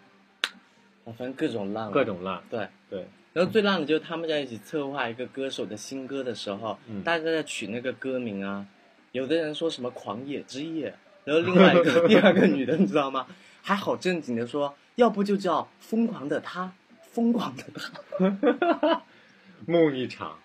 [1.04, 1.90] 反正各种烂。
[1.90, 2.42] 各种烂。
[2.50, 3.06] 对对。
[3.32, 8.66] 然后最烂的就是他们在一起策划一个歌手的新歌的时候，大家在取那个歌名啊，
[9.12, 10.94] 有的人说什么“狂野之夜”，
[11.26, 13.26] 然后另外一个 第二个女的，你知道吗？
[13.62, 16.72] 还好正经的说，要不就叫“疯狂的她”，
[17.10, 19.02] 疯狂的她。
[19.66, 20.38] 梦一场，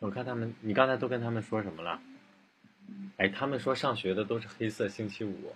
[0.00, 1.98] 我看他们，你刚才都跟他们说什么了？
[3.16, 5.54] 哎，他们说上学的都是黑色星期五，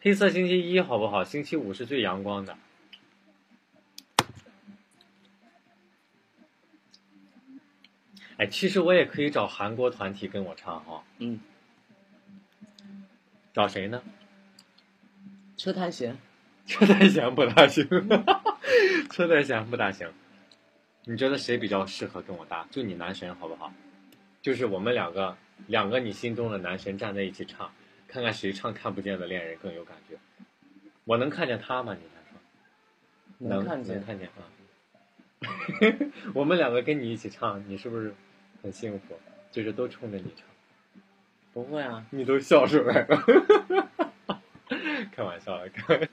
[0.00, 1.22] 黑色星期一好不好？
[1.22, 2.56] 星期五是最阳光的。
[8.36, 11.04] 哎，其实我也可以找韩国团体跟我唱哈。
[11.18, 11.40] 嗯。
[13.52, 14.02] 找谁呢？
[15.56, 16.16] 车太贤。
[16.66, 17.86] 车太贤不大行。
[19.10, 20.08] 车太贤不大行，
[21.04, 22.66] 你觉得谁比较适合跟我搭？
[22.70, 23.72] 就你男神好不好？
[24.42, 25.36] 就是我们两个，
[25.68, 27.70] 两个你心中的男神站在一起唱，
[28.08, 30.16] 看看谁唱《看不见的恋人》更有感觉。
[31.04, 31.94] 我能看见他吗？
[31.94, 32.38] 你来说。
[33.56, 34.42] 能看见，看见啊。
[36.34, 38.14] 我们两个跟你一起唱，你是不是
[38.62, 39.18] 很幸福？
[39.50, 40.46] 就是都冲着你唱。
[41.52, 43.24] 不会啊，你都笑出来了。
[45.12, 46.08] 开玩笑了，开。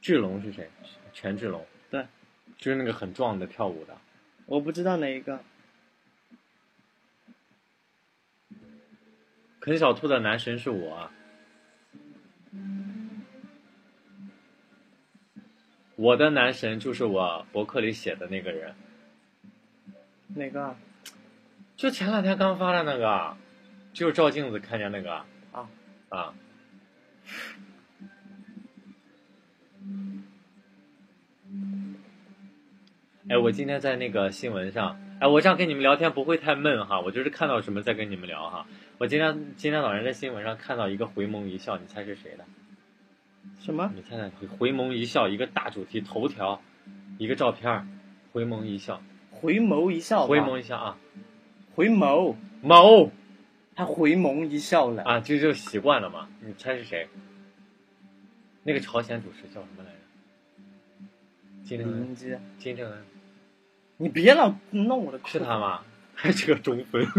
[0.00, 0.70] 志龙是谁？
[1.12, 1.66] 权志龙。
[1.90, 2.06] 对，
[2.58, 3.96] 就是那个很壮的跳舞的。
[4.46, 5.40] 我不知道哪一个。
[9.60, 11.10] 啃小兔的男神是我。
[15.96, 18.74] 我的男神就是我博客里写的那个人。
[20.28, 20.76] 哪个？
[21.76, 23.36] 就前两天刚发的那个，
[23.92, 25.24] 就照镜子看见那个。
[25.52, 25.68] 啊
[26.08, 26.34] 啊。
[33.28, 38.66] 哎，我今天在那个新闻上，哎，我这样跟你们聊天不会太闷哈，我就是看到什么再跟你们聊哈。
[38.98, 42.44] 我今天今天早上在新闻上看到一个回眸一笑，你猜是谁的？
[43.58, 43.90] 什么？
[43.94, 46.60] 你猜猜，回眸一笑，一个大主题头条，
[47.16, 47.88] 一个照片，
[48.32, 50.98] 回眸一笑，回眸一笑，回眸一笑啊，
[51.74, 53.08] 回眸眸，
[53.74, 56.28] 他回眸一笑了啊，这就习惯了嘛。
[56.42, 57.08] 你猜是谁？
[58.62, 59.96] 那个朝鲜主持叫什么来着？
[61.64, 62.14] 金正恩，
[62.58, 63.04] 金正恩。
[64.04, 65.80] 你别老弄我的，是他吗？
[66.14, 67.06] 还是个中分？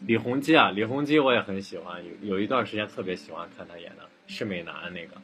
[0.00, 5.14] 李弘基啊，李弘基我也很喜欢，有有一段时间特别喜欢看他演的《是美男》那个，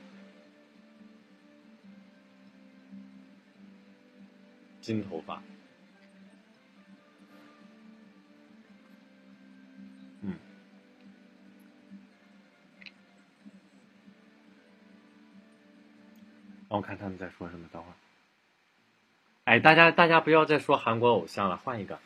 [4.80, 5.42] 金头发。
[16.68, 17.94] 我看他们在说什么，等会儿。
[19.44, 21.98] 哎，大家大家不要再说韩国偶像了，换一个。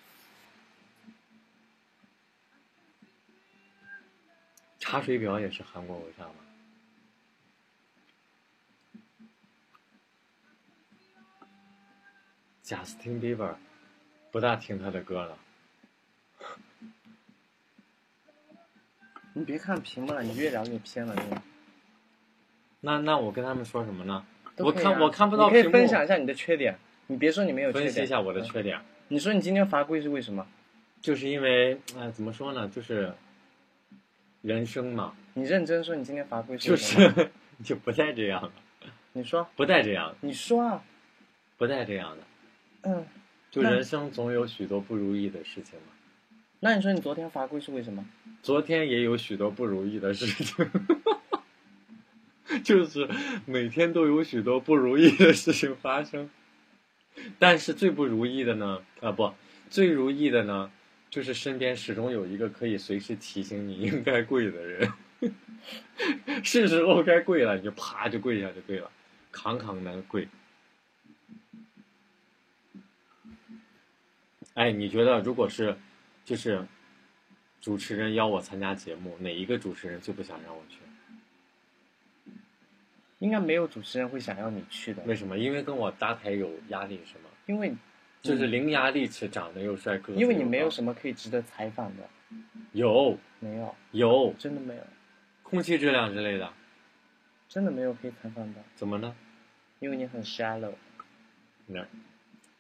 [4.78, 6.34] 查水表也是韩国偶像吗
[12.62, 13.58] 贾斯汀比伯，
[14.30, 15.38] 不大听他的歌了。
[19.32, 21.16] 你别看屏幕了，你越聊越偏了。
[21.16, 21.42] 真的
[22.80, 24.26] 那那我跟他们说什么呢？
[24.62, 26.76] 我看我看不到你可以分享一下你的缺点，
[27.08, 27.84] 你别说你没有缺点。
[27.86, 30.46] 分析一下我的嗯缺点，你说你今天罚跪是为什么？
[31.00, 32.68] 就是因为哎，怎么说呢？
[32.68, 33.12] 就是
[34.42, 37.12] 人生嘛，你认真说你今天罚跪是就为什么？
[37.14, 37.30] 是
[37.64, 38.50] 就不带这样的，
[39.12, 40.82] 你说，不带这样的，你说啊。
[41.58, 42.22] 不带这样的。
[42.90, 43.04] 嗯，
[43.50, 45.92] 就人生总有许多不如意的事情嘛。
[46.60, 48.02] 那你说你昨天罚跪是为什么？
[48.42, 50.66] 昨天也有许多不如意的事情，
[52.64, 53.08] 就是
[53.46, 56.30] 每天都有许多不如意的事情发生。
[57.38, 59.34] 但是最不如意的呢，啊不，
[59.68, 60.70] 最如意的呢，
[61.10, 64.92] 就是身边始终有一个可以随时提醒你应该跪的人。
[66.42, 68.90] 是时候该跪了，你就啪就跪下就对了，
[69.30, 70.26] 扛扛的跪。
[74.54, 75.76] 哎，你觉得如果是，
[76.24, 76.66] 就是
[77.60, 80.79] 主持人邀我参加节目，哪一个主持人最不想让我去？
[83.20, 85.38] 应该没有主持人会想要你去的，为什么？
[85.38, 87.30] 因为跟我搭台有压力是吗？
[87.46, 87.72] 因为
[88.20, 92.02] 就是伶牙俐齿，长得又帅，哥因为你没有什么可以值得采访的，
[92.72, 94.82] 有没有，有真的没有，
[95.42, 96.52] 空气质量之类的，
[97.48, 99.14] 真的没有可以采访的，怎么呢？
[99.78, 100.74] 因为你很 shallow。
[101.66, 101.86] 那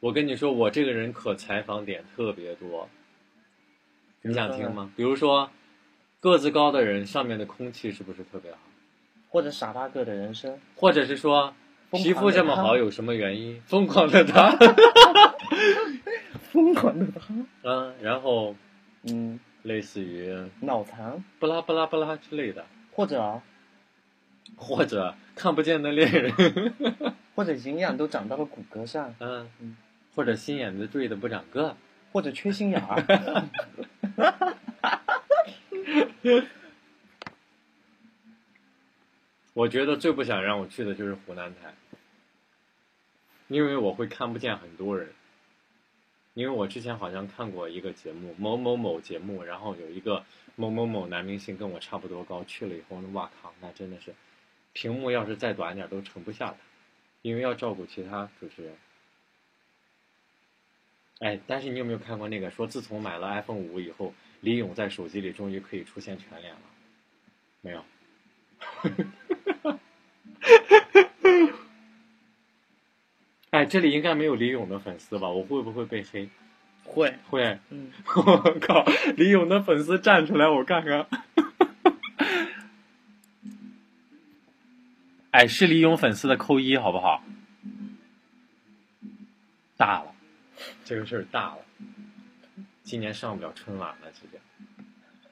[0.00, 2.88] 我跟你说，我这个人可采访点特别多，
[4.22, 4.90] 你想听吗？
[4.96, 5.50] 比如说，
[6.20, 8.58] 个子高的人上面的空气是不是特别好？
[9.30, 11.54] 或者傻大个的人生，或者是说
[11.92, 13.58] 皮肤这么好有什么原因？
[13.62, 14.54] 疯狂的他，
[16.52, 18.54] 疯狂的他，嗯，然后
[19.04, 23.42] 嗯，类似于脑残，不拉不拉不拉之类的，或者啊。
[24.56, 26.32] 或者看不见的恋人，
[27.36, 29.76] 或者营养都长到了骨骼上，嗯嗯，
[30.14, 31.76] 或者心眼子坠的不长个，
[32.10, 33.00] 或者缺心眼儿
[39.60, 41.74] 我觉得最不想让我去的就是湖南台，
[43.48, 45.12] 因为我会看不见很多人。
[46.32, 50.24] 因为我之前好像看过一个节目，某某某节目，然后有一个
[50.56, 54.14] 某某某男明星跟我差不多高，去了以后，哇靠，那真的是，
[54.72, 56.56] 屏幕要是再短点都盛不下他，
[57.20, 58.74] 因为要照顾其他主持人。
[61.18, 66.60] 哎，但是你有没有看过那个说，自从买了 iPhone 五以后，李咏在手机里终于可以出现全脸了？
[67.60, 67.84] 没有。
[73.50, 75.28] 哎，这里应该没有李勇的粉丝吧？
[75.28, 76.28] 我会不会被黑？
[76.84, 77.58] 会，会。
[77.70, 78.84] 嗯， 我靠！
[79.16, 81.06] 李勇的粉丝站出来，我看看。
[85.32, 87.22] 哎，是李勇粉丝的扣一，好不好？
[89.76, 90.12] 大了，
[90.84, 91.58] 这个事儿大了。
[92.82, 94.40] 今年上不了春晚了，直接。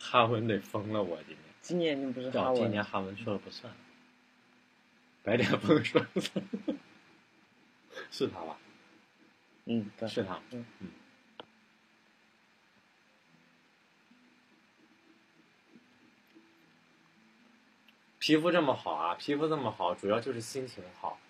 [0.00, 1.38] 哈文得疯了，我今年。
[1.61, 3.72] 今年你不是哈哦，文，今年哈文说了不算。
[5.28, 6.42] 白点峰说了算。
[8.10, 8.56] 是他吧？
[9.66, 10.40] 嗯，对，是他。
[10.52, 10.88] 嗯嗯。
[18.18, 21.20] 皮肤这么好啊，皮肤这么好，主要就是心情好，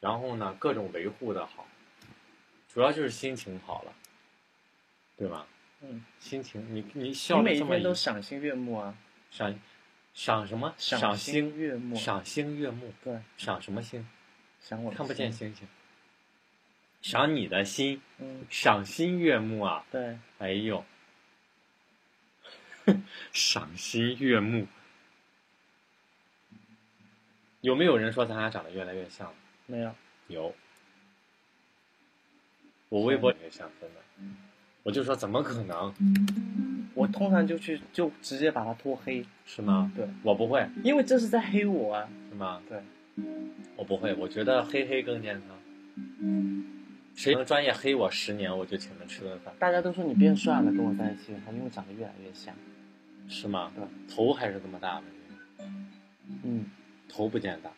[0.00, 1.66] 然后呢，各种维护的好，
[2.68, 3.94] 主要就是心情好了，
[5.16, 5.46] 对吧？
[5.80, 8.94] 嗯，心情，你你你笑每一天都的这么一赏心悦目啊，
[9.30, 9.58] 赏
[10.18, 10.74] 赏什么？
[10.76, 14.04] 赏心心悦目，赏心悦目，对，赏什么星？
[14.60, 15.68] 赏我看不见，星星。
[17.00, 19.86] 赏你的心，嗯，赏心悦目啊！
[19.92, 20.84] 对，哎呦，
[23.32, 24.66] 赏心悦目。
[27.60, 29.32] 有没有人说咱俩长得越来越像？
[29.66, 29.94] 没有，
[30.26, 30.52] 有。
[32.88, 34.00] 我微博也像，真的。
[34.82, 35.92] 我就说怎么可能？
[36.94, 39.92] 我通常就去就直接把他拖黑，是吗？
[39.94, 42.60] 对，我不会，因为这是在黑我啊，是吗？
[42.68, 42.82] 对，
[43.76, 45.56] 我不会，我觉得黑黑更健康。
[47.14, 52.54] 谁能专业黑我十年，我就请他吃顿饭，大家都说你变帅了，跟我在一起以后，因为长得越来越像，
[53.28, 53.70] 是吗？
[53.74, 55.64] 对，头还是这么大问题，
[56.44, 56.64] 嗯，
[57.08, 57.70] 头不见大，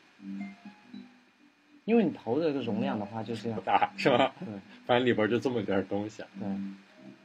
[1.85, 4.33] 因为你头的这个容量的话就是要不，大是吧？
[4.39, 4.49] 对
[4.87, 6.23] 反正里边就这么点东西。
[6.39, 6.49] 对，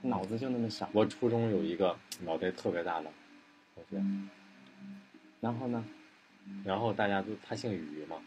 [0.05, 3.11] 脑子就那么小，我初中有一个脑袋特别大的
[3.73, 4.03] 同学，
[5.41, 5.83] 然后呢，
[6.63, 8.17] 然后大家都他姓于嘛，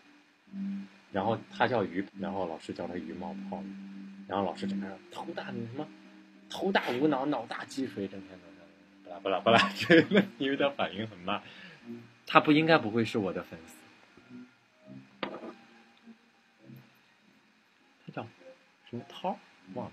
[1.12, 3.62] 然后他叫于，然后老师叫他于冒泡，
[4.26, 5.87] 然后老师整天说头大你什么，
[6.51, 9.72] 头大无脑，脑大积水，整天都巴拉巴拉巴拉
[10.39, 11.43] 因为他反应很慢，
[12.26, 13.76] 他不应该不会是我的粉丝，
[18.05, 18.26] 他叫
[18.91, 19.03] 什么？
[19.09, 19.39] 涛？
[19.74, 19.93] 忘了。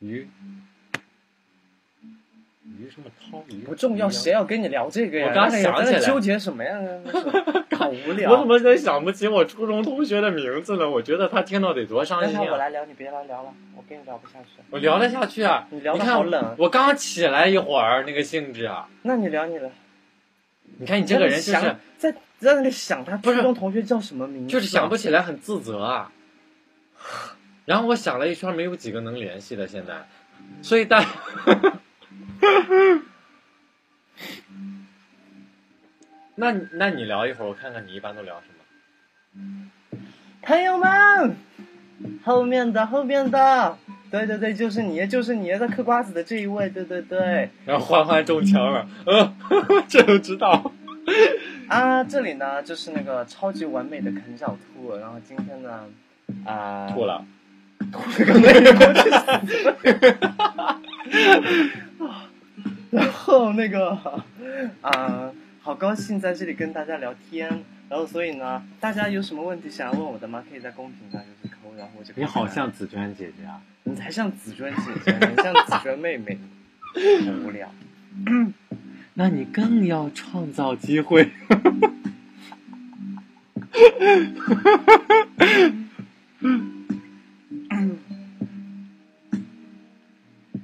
[0.00, 0.26] 鱼
[2.64, 5.28] 鱼什么涛鱼不重要，谁要跟你聊这个呀？
[5.28, 6.78] 我刚想起来纠结什么呀？
[7.76, 8.30] 好 无聊。
[8.32, 10.88] 我怎么真想不起我初中同学的名字了？
[10.88, 12.44] 我觉得他听到得多伤让心啊！
[12.46, 14.62] 他我来聊，你别来聊了，我跟你聊不下去。
[14.70, 15.68] 我聊得下去啊！
[15.70, 18.88] 你看好冷我刚起来一会儿，那个兴致啊！
[19.02, 19.70] 那你聊你的。
[20.78, 26.10] 你看你这个人就是想在在那里想他初中同学叫什么名字，就是想不起来，很自责啊。
[27.66, 30.08] 然后我想了一圈，没有几个能联系的，现在，
[30.62, 31.04] 所以大，
[36.34, 38.54] 那你那你聊一会儿，我看看你一般都聊什么。
[40.42, 41.36] 朋友们，
[42.24, 43.76] 后面的后面的，
[44.10, 47.50] 对对对，就是你，就是你在嗑瓜子的这一位，对对对。
[47.66, 49.34] 然后欢欢中枪了，嗯，
[49.86, 50.72] 这都知道。
[51.68, 55.86] 啊，这里呢就是那个超级完美的啃小兔，然后今天呢，
[56.44, 57.24] 啊、吐了，
[57.92, 59.24] 吐了个妹妹过去死。
[62.90, 63.90] 然后那个
[64.80, 65.30] 啊、
[65.60, 67.62] 好高兴在这里跟大家聊天。
[67.88, 70.44] 然后所以呢，大家有什么问题想要问我的吗？
[70.48, 73.60] 可以在公屏上就是扣，然后我就你好像紫娟姐姐啊。
[73.82, 76.38] 你才像紫娟姐姐，你像紫娟妹妹，
[76.94, 77.68] 很无聊。
[79.20, 81.28] 那你更要创造机会。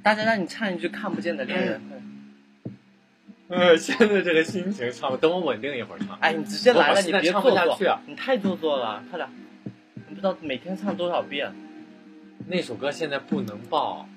[0.01, 1.79] 大家让你唱一句《看不见的恋人》。
[3.49, 6.17] 呃，现在这个心情唱，等我稳定一会儿唱。
[6.19, 9.29] 哎，你直接来了，你别唱做作不下去啊你太做作了，快点！
[10.09, 11.53] 你不知道每天唱多少遍，
[12.47, 14.09] 那首歌现在不能报，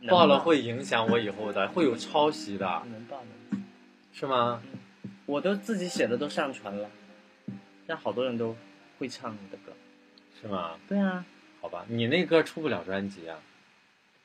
[0.00, 3.39] 能报了会影响我以后的，会有抄袭的，能报能。
[4.20, 4.60] 是吗？
[5.24, 6.90] 我都自己写的都上传了，
[7.86, 8.54] 让好多人都
[8.98, 9.72] 会唱你的歌。
[10.38, 10.72] 是吗？
[10.86, 11.24] 对啊，
[11.62, 13.38] 好吧，你那歌出不了专辑啊，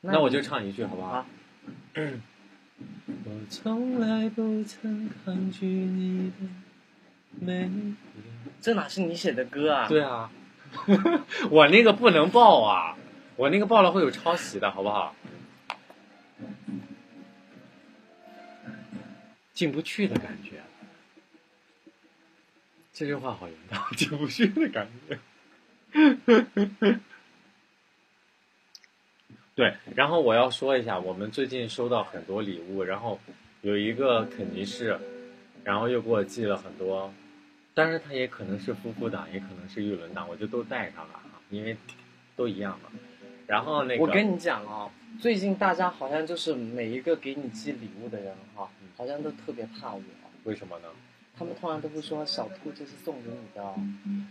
[0.01, 1.11] 那我就唱一句好不好？
[1.13, 1.25] 好。
[3.23, 6.47] 我从来不曾抗拒你的
[7.39, 7.95] 美丽。
[8.59, 9.87] 这哪是你写的歌啊？
[9.87, 10.29] 对啊，
[11.49, 12.97] 我那个不能报啊，
[13.37, 15.15] 我那个报了会有抄袭的，好不好？
[19.55, 20.61] 进不去的感觉，
[22.93, 25.17] 这句话好严重， 进不去的感觉。
[29.55, 33.19] 对，然后我要说一下，我们最近收到很多礼物，然后
[33.61, 34.99] 有一个肯尼士，
[35.63, 37.13] 然后又给我寄了很多，
[37.73, 41.77] 当然他也可能是夫妇档，也可能是玉轮档，我就都带上了啊，因为
[42.35, 42.91] 都一样嘛。
[43.47, 44.89] 然后那个，我跟你讲哦，
[45.19, 50.01] 最近大家好像就是每一个给你寄礼物的人哈，好像都特别怕我。
[50.43, 50.87] 为什么呢？
[51.37, 53.75] 他们通常都会说小兔这是送给你的，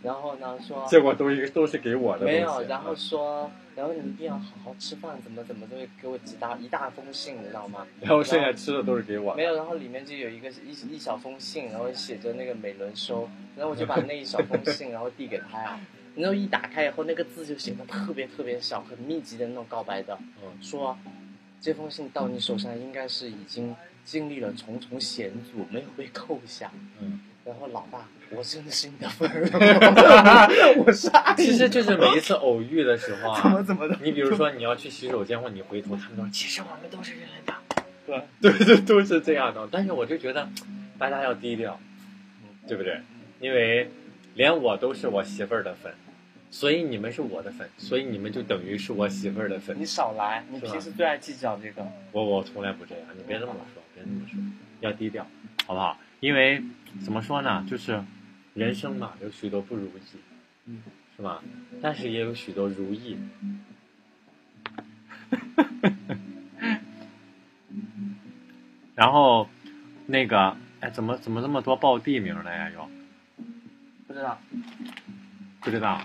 [0.03, 7.87] 然后呢说结果都一个都是给我的没有，然后说，然后你一定要好好吃饭，怎么怎么都会给我几大一大封信，你知道吗？
[8.01, 9.35] 然后剩下吃的都是给我。
[9.35, 15.79] 没有，然后里面就有一个一一小封信，然后写着那个美伦收，然后我就把那一小封信然后递给他呀，
[16.17, 20.97] 然后一打开以后，那个字就写的特别特别小，很密集的那种告白的，嗯，说
[21.61, 26.71] 这封信到你手上应该是已经经历了重重险阻，没有被扣下。
[27.01, 29.49] 嗯，然后老大，我真的是你的粉儿，
[30.85, 37.55] 我是爱你其实就是每一次偶遇的时候怎么啊，怎么的，你比如说你要去洗手间或你回头，他们都其实我们都是人的，
[38.41, 39.69] 对， 对对，都是这样的。
[39.73, 40.49] 但是我就觉得
[40.99, 41.81] 大家要低调，
[42.69, 43.01] 对不对？
[43.41, 43.91] 因为
[44.35, 45.93] 连我都是我媳妇儿的粉，
[46.55, 49.85] 所以你们是我的粉，所以你们就等于是我媳妇儿的粉你。
[49.85, 51.85] 少来，你平时最爱计较这个。
[52.13, 54.39] 我我从来不这样，你别这么说，别这么说，
[54.79, 55.27] 要低调，
[55.67, 55.99] 好不好？
[56.21, 56.63] 因为
[57.03, 58.01] 怎么说呢，就是
[58.55, 59.91] 人生嘛，有许多不如意，
[60.67, 60.81] 嗯，
[61.17, 61.43] 是吧？
[61.83, 63.19] 但是也有许多如意。
[68.95, 69.49] 然后，
[70.07, 72.71] 那个，哎，怎么怎么那么多报地名了呀？
[72.71, 72.89] 又
[74.07, 74.41] 不知道，
[75.65, 76.01] 不知道。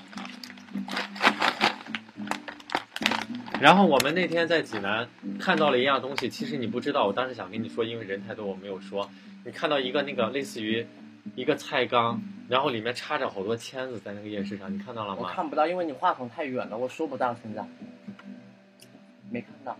[3.59, 5.07] 然后我们那天在济南
[5.37, 9.09] 看到了一样东西，其实你不知道，我当时想跟你说，因为人太多，我没有说。
[9.43, 10.87] 你看到一个那个类似于
[11.35, 15.17] 一个菜缸，然后里面插着好多签子，在那个夜市上，你看到了吗？
[15.23, 17.65] 我看不到，因为你话筒太远了，我说不到现在。
[19.29, 19.77] 没看到，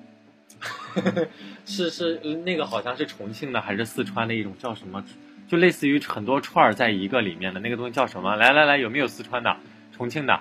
[1.66, 5.04] 是是那个好像是重庆的还是四川的一种叫什么，
[5.48, 8.36] 就类似于很多串儿在一个里面的那个东西叫什么？
[8.36, 9.58] 来来来，有没有四川的、
[10.00, 10.40] 重庆的？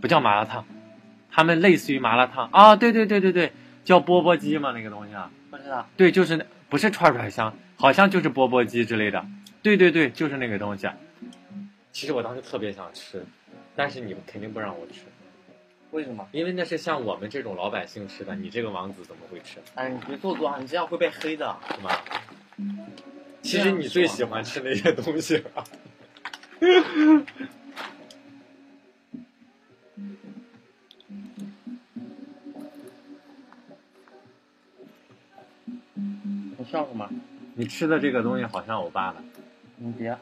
[0.00, 0.64] 不叫麻辣烫，
[1.30, 3.52] 他们类似于麻辣烫啊，对对对对对，
[3.84, 5.30] 叫钵钵鸡嘛那个东西啊。
[5.50, 5.86] 不知道。
[5.94, 9.22] 对，就是那不是串串香，好像就是钵钵鸡之类的。
[9.62, 10.88] 对对对，就是那个东西。
[11.92, 13.22] 其实我当时特别想吃，
[13.76, 15.02] 但是你肯定不让我吃。
[15.90, 16.26] 为什么？
[16.32, 19.58] 因为那是像我们这种老百姓吃的，你这个王子怎么会吃？
[19.74, 21.54] 哎，你别做作啊，你这样会被黑的。
[21.74, 21.90] 是吗？
[23.42, 25.64] 其实你最喜欢吃那些东西了。
[36.74, 37.08] 笑什么？
[37.54, 39.18] 你吃的这个东西好像我爸的，
[39.76, 40.18] 你别。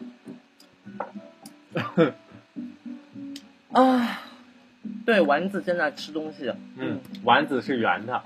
[3.72, 4.20] 啊，
[5.06, 6.52] 对，丸子正在吃东西。
[6.76, 8.22] 嗯，丸子是圆的。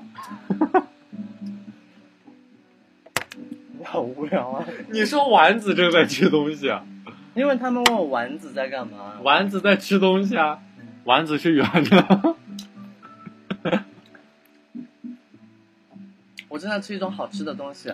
[3.79, 4.67] 你 好无聊啊！
[4.91, 6.85] 你说丸子正在吃东西啊？
[7.37, 9.21] 因为他们问我丸子在干嘛。
[9.23, 10.59] 丸子在吃东西啊？
[11.05, 12.35] 丸子是圆的。
[16.49, 17.93] 我正在吃一种好吃的东西，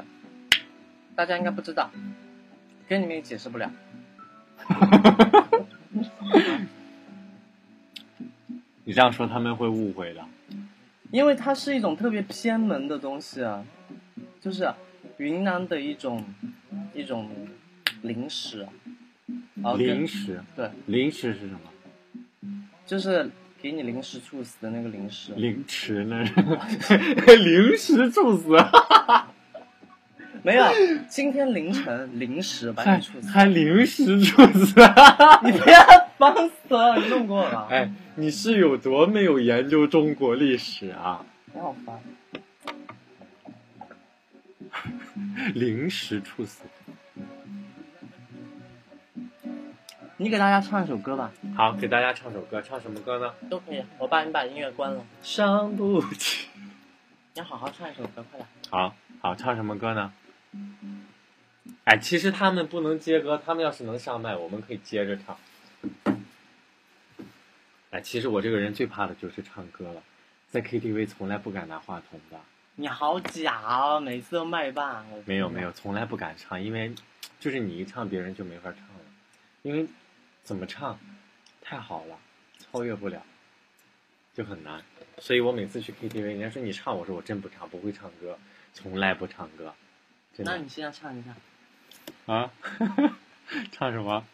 [1.15, 1.91] 大家应该不知道，
[2.89, 3.71] 跟你们也解释不了。
[8.85, 10.25] 你这样说他们会误会的。
[11.11, 13.63] 因为它是一种特别偏门的东西啊，
[14.41, 14.73] 就是
[15.19, 16.25] 云南的一种
[16.95, 17.31] 一种
[18.03, 18.67] 零食。
[19.63, 20.43] 啊，零食。
[20.57, 20.71] 对。
[20.87, 21.61] 零食是什么？
[22.87, 25.35] 就是给你临时猝死的那个零食。
[25.35, 26.25] 零食呢？
[27.27, 28.57] 零食猝死？
[30.45, 30.65] 没有，
[31.09, 33.29] 今天凌晨临时把你处死。
[33.29, 34.75] 还临时处死？
[35.45, 35.73] 你别
[36.19, 36.97] 烦死了！
[36.97, 37.69] 你弄过了。
[37.71, 41.25] 哎，你是有多没有研究中国历史啊？
[41.55, 42.01] 你好烦。
[45.55, 46.65] 临时猝死。
[50.17, 51.31] 你给大家唱一首歌吧。
[51.57, 53.33] 好，给大家唱首歌，唱什么歌呢？
[53.49, 53.85] 都可以。
[53.99, 55.05] 我帮你把音乐关了。
[55.23, 56.49] 伤不起。
[57.35, 58.47] 你好好唱一首歌，快点。
[58.71, 60.13] 好好唱什么歌呢？
[61.85, 65.37] 哎，其实他们不能接歌，他们要是能上麦，我们可以接着唱。
[67.91, 70.03] 哎，其实我这个人最怕的就是唱歌了，
[70.49, 72.39] 在 KTV 从来不敢拿话筒的。
[72.77, 74.01] 你好假哦！
[74.01, 75.05] 每次都麦霸。
[75.27, 76.95] 没有没有，从来不敢唱，因为
[77.39, 79.05] 就是你一唱，别人就没法唱了，
[79.63, 79.87] 因为
[80.43, 80.99] 怎么唱
[81.61, 82.19] 太好了，
[82.59, 83.23] 超越不了，
[84.35, 84.83] 就很难。
[85.19, 88.39] 所以我每次去 KTV，人家说你唱，我说我真不唱，不会唱歌，
[88.73, 89.75] 从来不唱歌。
[90.39, 91.35] 那你现在唱一下。
[92.33, 92.51] 啊？
[93.71, 94.25] 唱什么？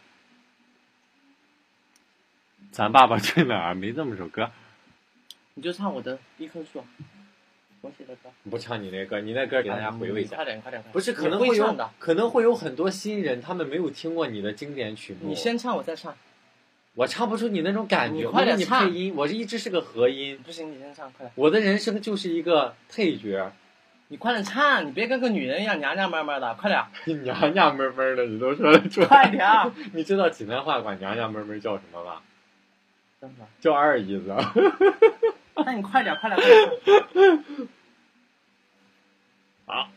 [2.70, 3.74] 咱爸爸去哪儿？
[3.74, 4.50] 没这么首歌。
[5.54, 6.84] 你就唱我的一棵树，
[7.80, 8.30] 我写的歌。
[8.48, 10.36] 不唱你那歌，你那歌给大家回味一下。
[10.36, 10.80] 快点，快点！
[10.92, 15.28] 不是，可能会有可能会有很多新人，他们没有听过你的经典曲目。
[15.28, 16.14] 你先唱，我再唱。
[16.94, 18.28] 我唱不出你那种感觉。
[18.30, 20.38] 快点你配音，我是一直是个和音。
[20.44, 21.32] 不行，你先唱，快点。
[21.34, 23.52] 我的人生就是一个配角。
[24.10, 26.82] 你快点唱，你别跟个女人一样娘娘们们的，快点！
[27.04, 29.06] 你娘娘们们的，你都说得出来。
[29.06, 29.46] 快点！
[29.92, 32.22] 你知道济南话管娘娘们们叫什么吗？
[33.20, 33.46] 叫什么？
[33.60, 34.34] 叫二姨子。
[35.56, 37.44] 那你快点，快点，快点！
[39.66, 39.90] 好。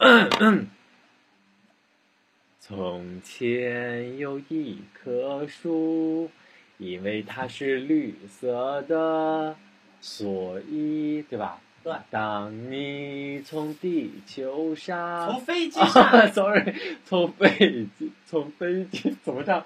[2.59, 6.29] 从前有一棵树，
[6.77, 9.55] 因为它是绿色的，
[10.01, 11.59] 所以对吧？
[11.83, 11.93] 对。
[12.09, 16.73] 当你从地球 上，从飞机上，sorry，
[17.05, 19.65] 从飞机，从飞机怎么唱？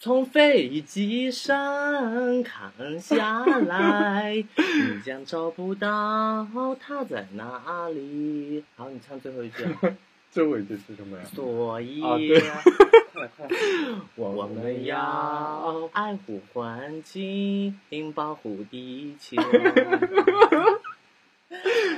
[0.00, 6.46] 从飞机上看下来，你将找不到
[6.78, 8.62] 他在哪里。
[8.76, 9.64] 好，你唱最后一句。
[10.30, 11.24] 最后一句是什么呀？
[11.34, 12.00] 所以，
[14.16, 17.78] 我们要爱护环境，
[18.14, 19.36] 保护地球。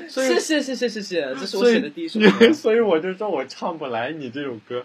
[0.09, 2.53] 谢谢谢谢谢谢，这是我写的第一首歌。
[2.55, 4.85] 所以我就说我唱不来你这首歌。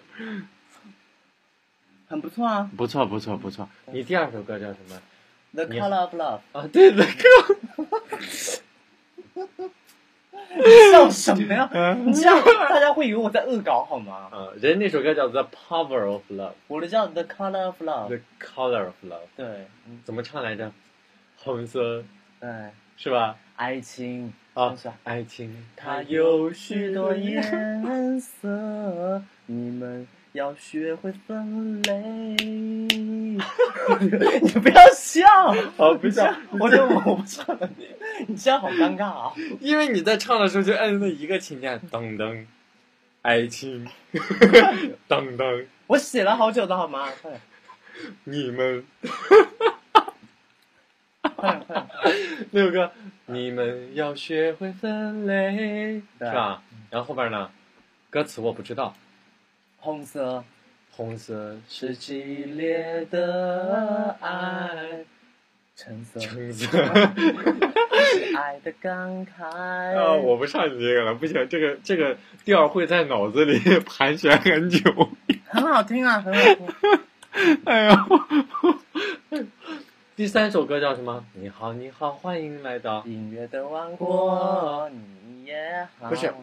[2.07, 2.69] 很不错啊。
[2.77, 5.01] 不错不错不错，你第二首歌叫什么
[5.53, 6.39] ？The Color of Love。
[6.51, 8.59] 啊，对，The Color。
[10.55, 11.69] 你笑什么呀？
[12.05, 14.29] 你这样大家会以为我在恶搞好吗？
[14.33, 18.07] 嗯，人那首歌叫《The Power of Love》，我的叫《The Color of Love》。
[18.07, 19.27] The Color of Love。
[19.35, 19.67] 对，
[20.03, 20.71] 怎么唱来着？
[21.37, 22.03] 红色。
[22.39, 22.49] 对。
[22.97, 23.35] 是吧？
[23.57, 31.93] 爱情啊，爱情它有许多颜色，你们要学会分类。
[34.41, 35.25] 你不要笑，
[35.77, 37.69] 好不笑，我就我不唱了。
[37.77, 37.87] 你
[38.27, 39.33] 你这样好尴尬啊！
[39.61, 42.45] 因为你在唱的时候就按那一个琴键，噔噔，
[43.21, 43.87] 爱情，
[45.07, 45.65] 噔噔。
[45.87, 47.07] 我写了好久的好吗？
[47.21, 47.41] 快点，
[48.25, 48.83] 你们。
[51.35, 52.47] 快点快点！
[52.51, 52.91] 那首歌，
[53.27, 56.61] 你们要学会分类，是吧？
[56.89, 57.49] 然后后边呢？
[58.09, 58.93] 歌词我不知道。
[59.85, 60.43] 红色，
[60.89, 65.05] 红色是激烈的爱。
[65.75, 66.65] 橙色橙色。
[66.65, 69.43] 是爱的感慨。
[69.43, 74.79] 啊，我不唱你这个了，不行，这个这个调会在脑子里盘旋很久。
[75.45, 76.67] 很好听啊，很好听。
[77.65, 78.07] 哎呀，
[80.15, 81.23] 第三首歌叫什么？
[81.33, 86.09] 你好，你好，欢迎来到，音乐的王国，你也好。
[86.09, 86.33] 不是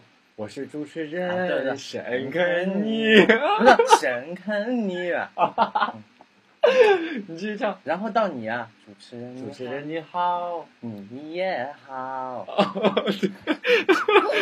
[0.42, 3.14] 我是主持人的沈肯尼。
[4.00, 5.30] 沈肯尼啊。
[7.28, 7.78] 你继续唱。
[7.84, 12.44] 然后到你啊，主持人，主持人，你好，你也好。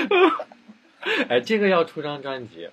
[1.29, 2.71] 哎，这个要出张专辑，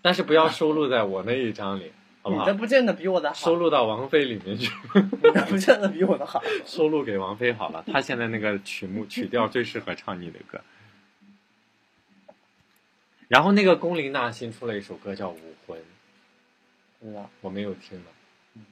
[0.00, 2.54] 但是不要收录在我那一张里，好不好你的？
[2.54, 4.72] 不见得比我的好，收录到王菲里面去，
[5.22, 6.42] 你的不见得比我的好。
[6.64, 7.84] 收录给王菲好了。
[7.92, 10.58] 她现在那个曲目曲调最适合唱你的歌。
[13.30, 15.78] 然后那个龚琳娜新出了一首歌叫《武魂》。
[17.40, 18.62] 我没有听呢，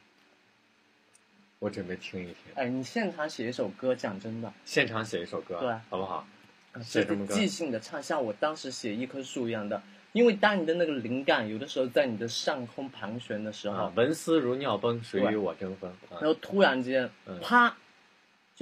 [1.60, 2.36] 我准备听一听。
[2.56, 6.26] 哎，你现场写一首歌，讲真的，现场写一首歌，对好不好？
[6.74, 9.80] 是写什么歌即兴的唱，像我当时写一棵树一样的。
[10.12, 15.88] 因为当你的那个灵感有的时候在你的上空盘旋的时候，啊，文思如尿崩，谁与我争锋？
[16.10, 17.76] 啊然后突然间，嗯啪，就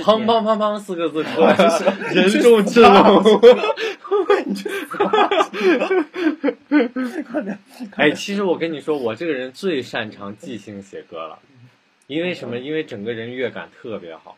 [0.04, 3.22] 砰点砰砰砰四个字出来了，人中之龙。
[7.24, 7.58] 快点！
[7.96, 11.38] 哎，其实我跟你说，我这个人最擅长即兴写歌了，
[12.06, 12.58] 因为什么？
[12.58, 14.36] 因为整个人乐感特别好。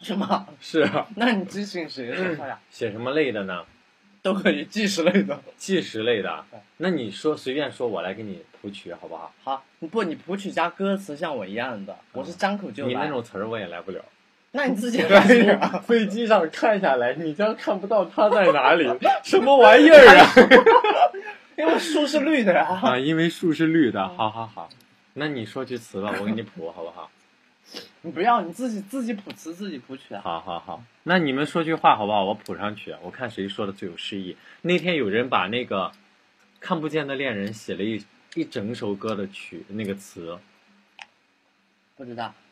[0.00, 0.46] 什么？
[0.60, 3.64] 是啊，那你即兴写什么呀，写什么类的呢？
[4.22, 5.40] 都可以，纪实类的。
[5.56, 6.44] 纪实类的。
[6.78, 9.32] 那你说随便说，我来给你谱曲好不好？
[9.44, 12.88] 好，不，你谱曲加歌词像我一样的，我是张口就来。
[12.88, 14.04] 你那种词儿我也来不了。
[14.52, 15.02] 那你自己。
[15.84, 18.88] 飞机上看下来，你将看不到它在哪里，
[19.22, 20.26] 什么玩意儿啊？
[21.56, 22.64] 因为树是绿的呀。
[22.82, 24.08] 啊，因为树是绿的。
[24.08, 24.68] 好好好，
[25.14, 27.10] 那你说句词吧，我给你谱好不好？
[28.02, 30.20] 你不要，你自己自己谱词，自己谱曲啊。
[30.22, 32.24] 好好好，那你们说句话好不好？
[32.24, 34.36] 我谱上去，我看谁说的最有诗意。
[34.62, 35.86] 那天有人把那个
[36.60, 38.02] 《看不见的恋人》写了一
[38.34, 40.38] 一整首歌的曲，那个词
[41.96, 42.32] 不知道。“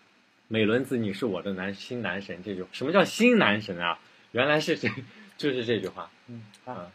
[0.49, 3.99] 美轮子，你是我的男新男神”这句，什么叫新男神啊？
[4.33, 4.89] 原来是这，
[5.37, 6.11] 就是这句话。
[6.29, 6.93] 嗯，好啊，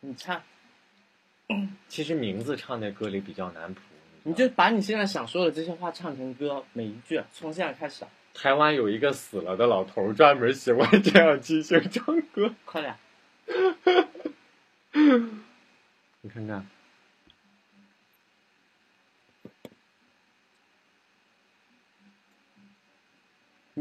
[0.00, 0.42] 你唱，
[1.88, 3.80] 其实名字唱在歌里比较难谱。
[4.24, 8.04] 你就把你现在想说的这些话唱成歌，每一句从现在开始，
[8.34, 12.54] 台湾有一个死了的老头，专门喜欢这样即兴唱歌。
[12.64, 12.96] 快点。
[16.20, 16.64] 你看看，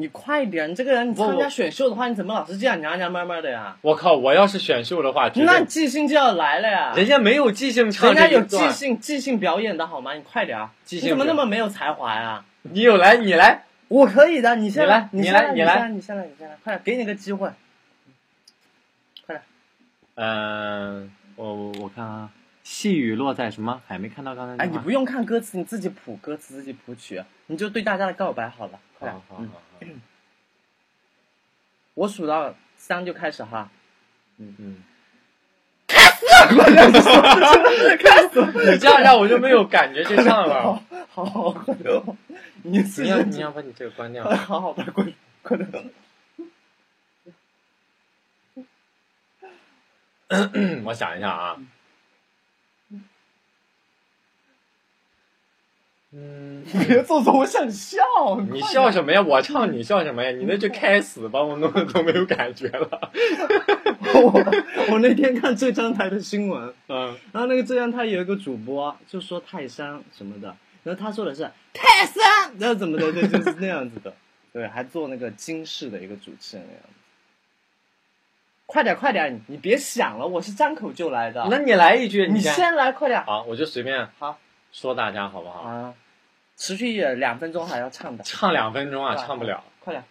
[0.02, 0.68] 你快点！
[0.72, 3.78] 你这个人，你参加选秀的话，你怎么老是这样娘娘们们的呀？
[3.82, 4.16] 我靠！
[4.16, 6.92] 我要是选秀的话，那即兴就要来了呀！
[6.96, 10.16] 人家没有即兴唱人家有即兴即兴表演的好吗？
[10.16, 10.72] 你快点啊！
[10.84, 12.44] 即兴你怎么那么没有才华呀？
[12.64, 17.48] 你有来，你来，我可以的，你先你来你来你来先来，你先来，你先来，快点，给你个机会。
[19.28, 19.44] 快点，
[20.16, 22.32] 嗯、我我我看啊，
[22.64, 23.80] 细雨落在什么？
[23.88, 28.80] 还没看到刚才哎，你不用看歌词，你自己谱歌词，自己谱曲，你就对大家的告白好了。
[29.00, 29.44] 好好，好
[31.96, 33.70] 我数到三就开始哈。
[34.38, 34.84] 嗯嗯，
[38.00, 40.82] 开始，你这样让我就没有感觉就上了。
[41.10, 42.02] 好 好，快点，
[42.64, 44.24] 你你要你要把你这个关掉。
[44.24, 45.92] 好好的，快点，快点。
[50.30, 51.58] 嗯我想一下啊，
[56.14, 58.02] 嗯， 别做作，我想笑。
[58.52, 59.22] 你笑什么呀？
[59.22, 60.32] 我唱你笑什么呀？
[60.32, 63.12] 你那就开始把我弄得都没有感觉了。
[64.14, 64.44] 我
[64.92, 70.54] 我那天看浙江台的新闻，嗯，然后那个浙江台有一个主播就说泰山什么的，
[70.84, 74.14] 然后他说的是泰山，然后怎么的，对，就是那样子的，
[74.52, 76.90] 对，还做那个金氏的一个主持人那样子。
[78.66, 81.48] 快点快点，你你别想了，我是张口就来的。
[81.50, 82.54] 那你来一句，你先。
[82.54, 83.24] 先来，快点。
[83.24, 84.38] 好，我就随便好
[84.74, 85.60] 说大家好不好？
[85.62, 85.94] 啊，
[86.62, 89.64] 持续也两分钟还要唱的，唱两分钟啊，唱不了。
[89.80, 90.04] 快点。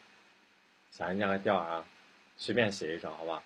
[0.91, 1.85] 想一下个调啊，
[2.37, 3.41] 随便写一首，好吧？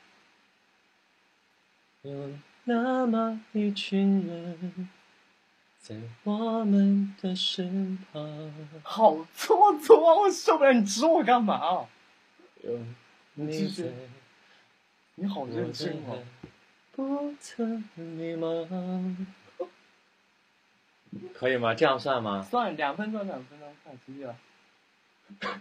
[2.01, 2.31] 有
[2.65, 4.89] 那么一群人，
[5.79, 8.51] 在我们的身旁，
[8.83, 10.15] 好做作啊！
[10.21, 11.87] 我受不了，你指我干嘛？
[12.63, 12.79] 有
[13.35, 13.85] 你在
[15.17, 16.23] 你好我认真哦。
[16.93, 18.67] 不曾迷茫。
[21.35, 21.75] 可以吗？
[21.75, 22.43] 这样算吗？
[22.43, 24.37] 算，两分钟，两分钟，快继续了。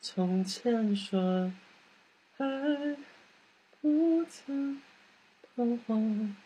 [0.00, 1.52] 从前说
[2.38, 2.46] 爱
[3.80, 4.80] 不曾
[5.54, 6.36] 彷徨。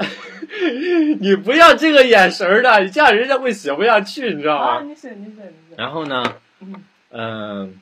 [1.20, 4.86] 你不要这个眼神儿的，你这样人家会写不下去，你知道啊，吗？
[4.86, 5.76] 你写，你写，你写。
[5.76, 7.80] 然后呢，嗯嗯，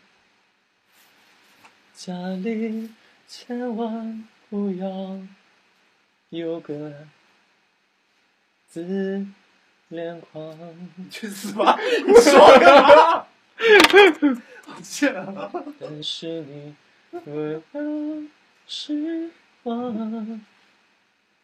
[1.94, 2.12] 家
[2.42, 2.90] 里
[3.28, 5.20] 千万不要
[6.30, 7.06] 有个
[8.68, 9.26] 自
[9.88, 10.56] 恋狂。
[11.10, 11.78] 去死吧！
[11.78, 13.26] 你说干嘛？
[14.66, 15.52] 我去了。
[15.80, 16.76] 但是你
[17.10, 17.80] 不要
[18.66, 19.30] 失
[19.62, 20.40] 望，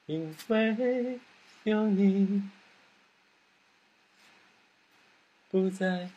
[0.07, 1.18] 因为
[1.62, 2.51] 有你
[5.51, 6.11] 不再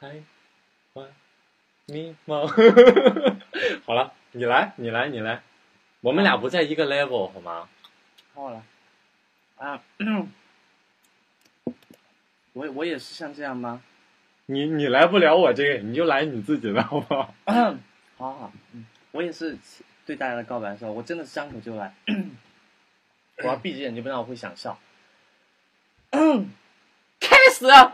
[0.00, 0.22] 徘
[0.94, 1.06] 徊
[1.86, 2.46] 迷茫。
[3.84, 5.42] 好了，你来，你来，你来，
[6.06, 7.68] 我们俩不在一个 level 好吗？
[8.32, 8.62] 好了。
[9.56, 9.82] 啊，
[12.52, 13.82] 我我也是像这样吗？
[14.46, 17.34] 你你来不了我这个，你就来你自己的好不好？
[18.18, 18.52] 好好
[19.10, 19.58] 我也是
[20.06, 21.92] 对大家的告白的时候，我真的是张口就来。
[23.42, 24.78] 我要闭着眼睛，不然我会想笑。
[27.18, 27.92] 开始啊！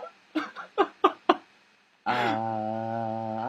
[2.02, 3.48] 啊！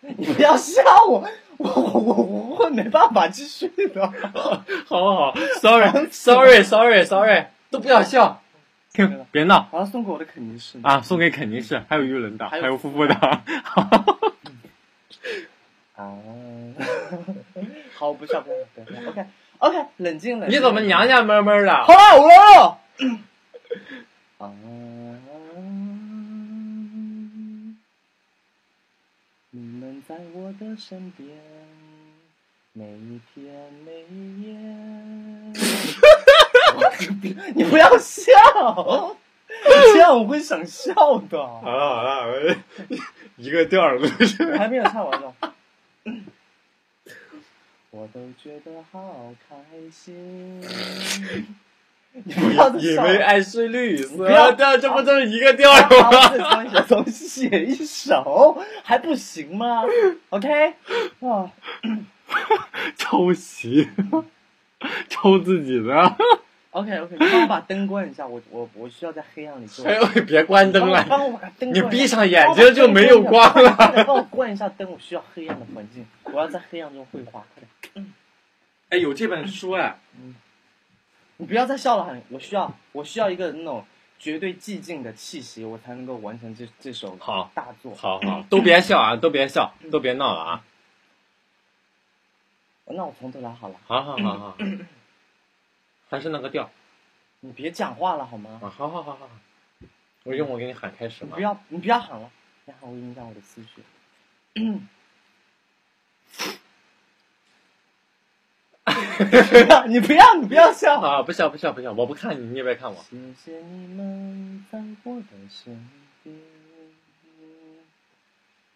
[0.16, 1.28] 你不要笑我，
[1.58, 4.06] 我我我我会没办法继续的。
[4.34, 8.40] 好好好，sorry，sorry，sorry，sorry， 都不要笑，
[9.30, 11.00] 别闹好了，送给我的肯定是啊！
[11.00, 13.14] 送给肯定是，还有玉人岛，还有夫妇岛。
[15.96, 16.14] 啊！
[17.96, 19.08] 好，不笑不笑不笑。
[19.10, 19.26] OK
[19.58, 20.56] OK，冷静冷静。
[20.58, 21.74] 你怎么娘娘们们的？
[21.84, 22.78] 好了，我来了。
[24.38, 24.52] 啊！
[29.50, 31.26] 你们在我的身边，
[32.74, 34.54] 每一天每一夜。
[37.54, 39.16] 你不要笑，
[39.94, 40.92] 这样我会想笑
[41.30, 41.38] 的。
[41.38, 42.56] 好了好了，我
[43.36, 44.54] 一个调儿都是。
[44.58, 45.34] 还没有唱完呢。
[47.90, 49.56] 我都觉得好开
[49.90, 50.62] 心。
[52.24, 53.12] 你不要再因笑了。
[53.12, 56.28] 为爱是绿色不要的，这不都是一个调吗？
[56.30, 59.82] 这东西东西写一首还不行吗
[60.30, 60.74] ？OK，
[61.20, 61.50] 啊，
[62.96, 63.88] 抄袭，
[65.08, 66.16] 抄自己的。
[66.70, 69.86] OK OK，你帮我把灯关一下，我我我需要在黑暗里做。
[69.86, 73.74] 哎呦，别关灯了，帮我把灯关你闭上眼睛就没有光了。
[74.06, 77.62] 帮我关一下灯，我需要黑暗的环境，我要在黑暗中绘画，快
[77.94, 78.12] 点。
[78.90, 79.98] 哎，有这本书哎，
[81.38, 83.84] 你不要再笑了，我需要我需要一个那种
[84.18, 87.94] 绝对寂静的气息，我才能够完成这这首好大作。
[87.94, 90.64] 好好，都别笑啊，都别笑，都别闹了啊！
[92.86, 94.56] 那我从头来好了，好好好好，
[96.10, 96.68] 还是那个调
[97.40, 98.58] 你别讲话了好吗？
[98.62, 98.68] 啊！
[98.68, 99.30] 好好好好，
[100.24, 101.42] 我用我给你喊开始吗你不？
[101.42, 102.28] 要你不要喊了，
[102.64, 103.84] 你喊我影响我的思绪。
[109.88, 111.00] 你不要，你不要笑。
[111.00, 112.96] 啊，不笑不笑不笑，我不看你，你也别看我。
[113.10, 115.88] 谢谢你们在我的身
[116.22, 116.36] 边，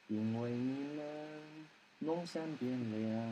[0.08, 1.04] 因为你们
[2.00, 3.22] 梦想变亮，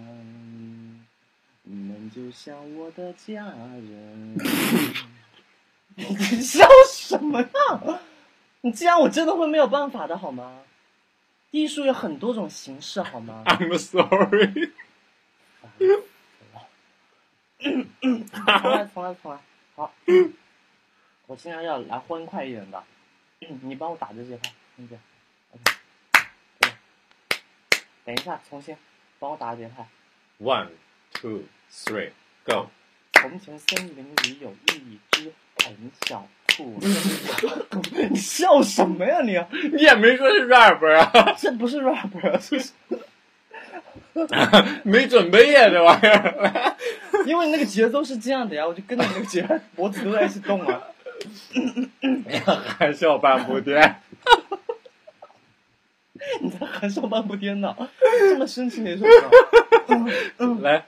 [1.65, 4.37] 你们就像我的家人。
[5.97, 6.05] 你
[6.41, 8.01] 笑什么呀？
[8.63, 10.61] 你这样我真的会没有办法的好吗？
[11.51, 14.71] 艺术有很多种形式好吗？I'm sorry。
[17.61, 19.39] 重来，重来，重来。
[19.77, 19.93] 好，
[21.27, 22.83] 我现在要来欢快一点的，
[23.63, 24.99] 你帮我打这节拍，听见
[25.53, 25.63] ？OK，
[26.59, 26.71] 对。
[28.05, 28.77] 等一下，重新
[29.19, 29.87] 帮我打节拍。
[30.43, 30.69] One,
[31.13, 32.11] two, three,
[32.45, 32.69] go。
[33.15, 35.33] 从前森林里有一只
[35.63, 36.79] 很小兔。
[38.11, 39.39] 你笑什么呀你？
[39.77, 42.09] 你也没说是 rap 啊，这不是 rap，
[42.41, 42.73] 这是
[44.83, 46.77] 没准备呀，这玩意儿。
[47.27, 50.81] 因为那个节奏是这样的呀，我就跟着那个节拍，脖子都在一起动啊。
[52.79, 53.95] 含笑半步癫。
[56.41, 57.75] 你在含笑半步癫呢？
[58.01, 59.11] 这么深情的一首歌。
[60.61, 60.85] 来，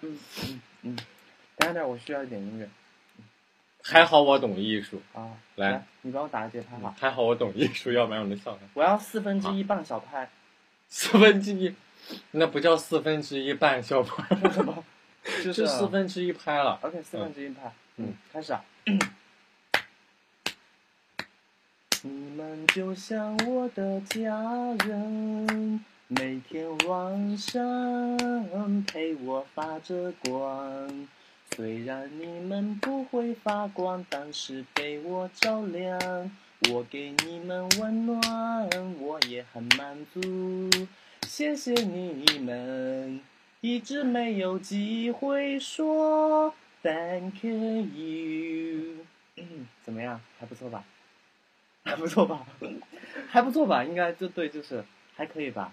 [1.56, 2.68] 等一下，我需要一点音乐
[3.82, 5.30] 还好我懂艺术，啊！
[5.56, 6.94] 来，你帮我打个节拍吧。
[6.98, 8.58] 还好我懂艺术，要不然我能笑他。
[8.74, 10.30] 我要四分之一半小拍，
[10.88, 11.74] 四分之一，
[12.30, 14.84] 那不叫四分之一半小拍，什么？
[15.42, 16.78] 就是四分之一拍了。
[16.82, 17.72] OK，四分之一拍。
[17.96, 18.64] 嗯，开始啊！
[22.02, 24.20] 你们就像我的家
[24.86, 28.16] 人，每天晚上
[28.84, 31.08] 陪我发着光。
[31.54, 36.30] 虽然你们不会发光，但是被我照亮。
[36.70, 38.20] 我给你们温暖，
[39.00, 40.20] 我也很满足。
[41.26, 43.20] 谢谢你们，
[43.64, 46.52] 一直没有机会说
[46.82, 49.06] Thank you。
[49.36, 50.20] 嗯，怎么样？
[50.40, 50.82] 还不错吧？
[51.84, 52.44] 还不错吧？
[53.30, 53.84] 还不错吧？
[53.84, 54.84] 应该就对，就是
[55.14, 55.72] 还可以吧？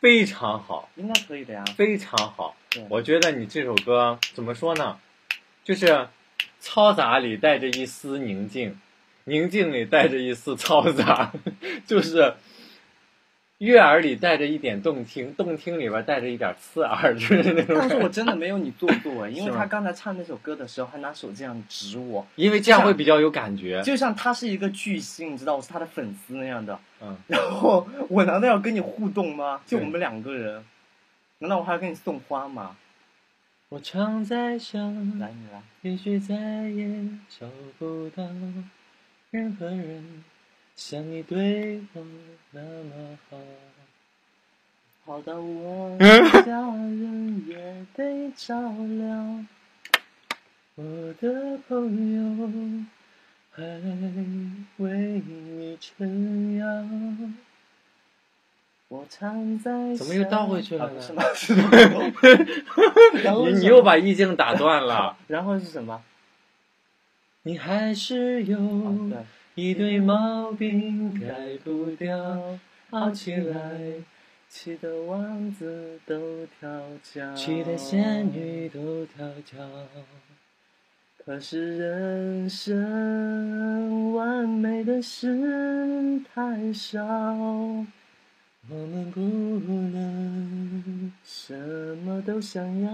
[0.00, 1.64] 非常好，应该可以的呀。
[1.76, 2.56] 非常好。
[2.88, 4.98] 我觉得你这首歌怎么说呢？
[5.62, 6.08] 就是
[6.60, 8.80] 嘈杂里带着一丝宁静，
[9.26, 11.32] 宁静里带着一丝嘈杂，
[11.86, 12.34] 就是
[13.58, 17.96] 悦耳里带着一点动听，动听里边带着一点刺耳，就是那种但是。
[17.96, 23.80] 我真的没有你做作哎， 因为他刚才唱那首歌的时候还拿手这样指我，因为这样会比较有感觉。
[23.82, 26.78] 就像他是一个巨星，你知道我是他的粉丝那样的。
[27.00, 29.60] 嗯，然后我难道要跟你互动吗？
[29.66, 30.64] 就我们两个人，
[31.38, 32.76] 难道我还要给你送花吗？
[33.70, 35.62] 我常在想，来，你来。
[35.82, 36.86] 也许再也
[37.28, 37.46] 找
[37.78, 38.22] 不到
[39.30, 40.24] 任何人
[40.76, 42.04] 像你对我
[42.52, 43.38] 那么好。
[45.06, 48.58] 好到我的家人也得照
[48.98, 49.44] 料，
[50.76, 52.84] 我的朋友
[53.50, 53.62] 还
[54.78, 56.66] 为你撑腰。
[58.88, 61.00] 我常在怎么又倒回去了呢
[63.44, 65.18] 你你又把意境打断了。
[65.28, 66.02] 然后是什么？
[67.42, 68.56] 你还是有
[69.56, 72.58] 一堆毛病改不掉，
[72.90, 73.80] 好起来，
[74.48, 79.56] 气得王子都跳脚，气得仙女都跳脚。
[81.24, 87.86] 可是人生完美的事太少，我
[88.68, 91.54] 们不能什
[92.04, 92.90] 么都想要。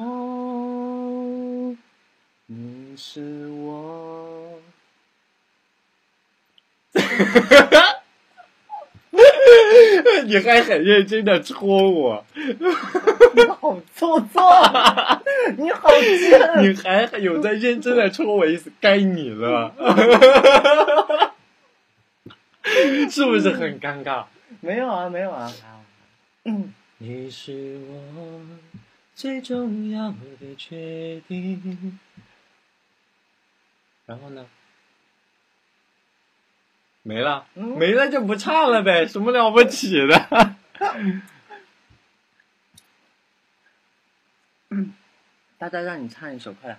[2.46, 4.60] 你是我，
[10.26, 14.42] 你还很认真的戳我，你好做作，
[15.56, 16.62] 你好贱。
[16.62, 19.74] 你还有在认真的戳我一次，该你了，
[23.10, 24.24] 是不是很尴尬？
[24.60, 25.50] 没有啊，没有啊。
[26.44, 28.40] 嗯，你是我
[29.14, 30.16] 最重要的
[30.56, 31.98] 决定。
[34.06, 34.44] 然后呢？
[37.02, 40.56] 没了，嗯没了就不唱了呗，什么了不起的？
[45.58, 46.78] 大家让你唱一首，快点。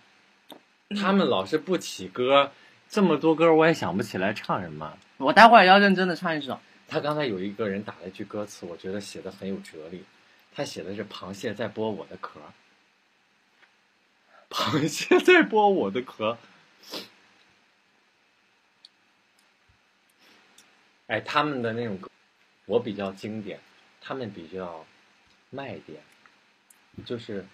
[1.02, 2.52] 他们老是不起歌，
[2.90, 4.98] 这么多歌我也想不起来唱什么。
[5.18, 6.60] 我待会儿要认真的唱一首。
[6.88, 10.04] 他刚才有一个人打了一句歌词，我觉得写的很有哲理。
[10.54, 12.42] 他写的是“螃蟹在剥我的壳”，
[14.52, 16.38] 螃蟹在剥我的壳。
[21.12, 22.10] 哎，他们的那种歌，
[22.66, 23.60] 我比较经典，
[24.00, 24.86] 他们比较
[25.50, 26.02] 卖点，
[27.06, 27.46] 就是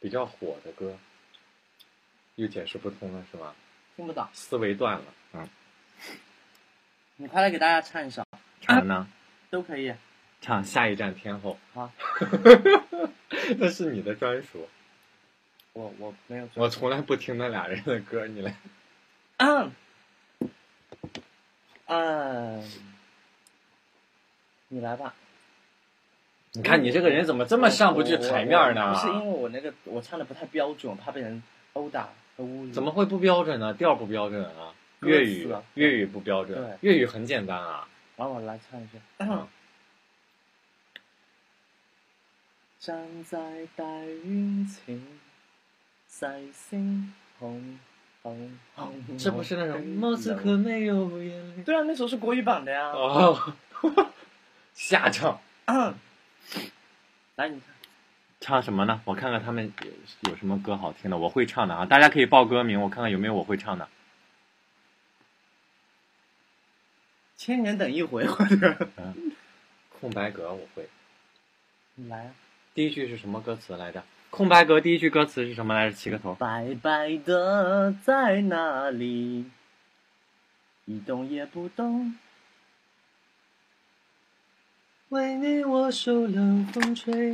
[0.00, 0.98] 比较火的歌，
[2.34, 3.54] 又解释不通了，是吗？
[3.94, 5.04] 听不懂，思维断了，
[5.34, 5.48] 嗯，
[7.18, 8.26] 你快来给大家唱一首，
[8.60, 9.06] 唱呢？
[9.50, 9.94] 都可以。
[10.40, 11.56] 唱《下一站天后》。
[11.74, 11.92] 好，
[13.58, 14.68] 那是你的专属，
[15.72, 16.48] 我我没有。
[16.54, 18.56] 我从来不听那俩人的歌，你来。
[19.36, 19.72] 嗯，
[21.86, 22.64] 嗯，
[24.68, 25.14] 你来吧。
[26.52, 29.00] 你看你这个人怎么这么上不去台面呢不？
[29.00, 32.72] 是因为我那个我唱的不太标准，我怕被人殴打和侮辱。
[32.72, 32.90] 怎么？
[32.92, 33.74] 会不标准呢？
[33.74, 34.72] 调不标准啊？
[35.00, 37.86] 粤语啊粤语不标准，粤语很简单啊。
[38.16, 38.98] 让我来唱一句。
[39.18, 39.46] 嗯
[42.78, 43.84] 站在大
[44.24, 45.02] 云前，
[46.10, 47.78] 細聲紅
[49.18, 52.88] 这不是那种莫斯科没有眼泪对啊，那首是国语版的呀。
[52.90, 53.54] 哦，
[54.72, 55.38] 瞎唱。
[55.66, 55.94] 嗯
[57.36, 57.74] 来，你唱。
[58.40, 59.00] 唱什么呢？
[59.04, 61.86] 我看看他们有有什么歌好听的，我会唱的啊！
[61.86, 63.88] 大家可以报歌名，我看看有没有我会唱的。
[67.36, 68.88] 千年等一回，或者
[70.00, 70.88] 空白格我会。
[71.94, 72.34] 你来啊。
[72.74, 74.02] 第一句是什么歌词来着？
[74.34, 75.94] 空白格第一句歌词是什么来着？
[75.94, 76.34] 起个头。
[76.34, 79.48] 白白的在哪里？
[80.86, 82.18] 一动也不动。
[85.10, 87.32] 为你我受冷风吹。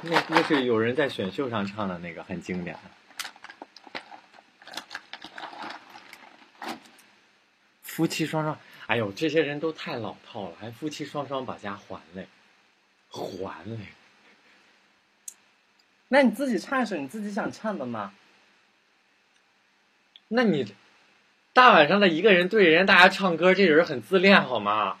[0.00, 2.74] 那那是有人在选秀上唱的那个，很经典。
[7.82, 12.26] 夫妻双双，哎呦，这些人都太老套了，还夫妻双双把家还嘞，
[13.10, 13.76] 还嘞。
[16.08, 18.12] 那你自己唱一首你自己想唱的嘛？
[20.28, 20.74] 那你
[21.52, 24.96] 大晚上的一个人对人家大家唱歌，这人很自恋好吗？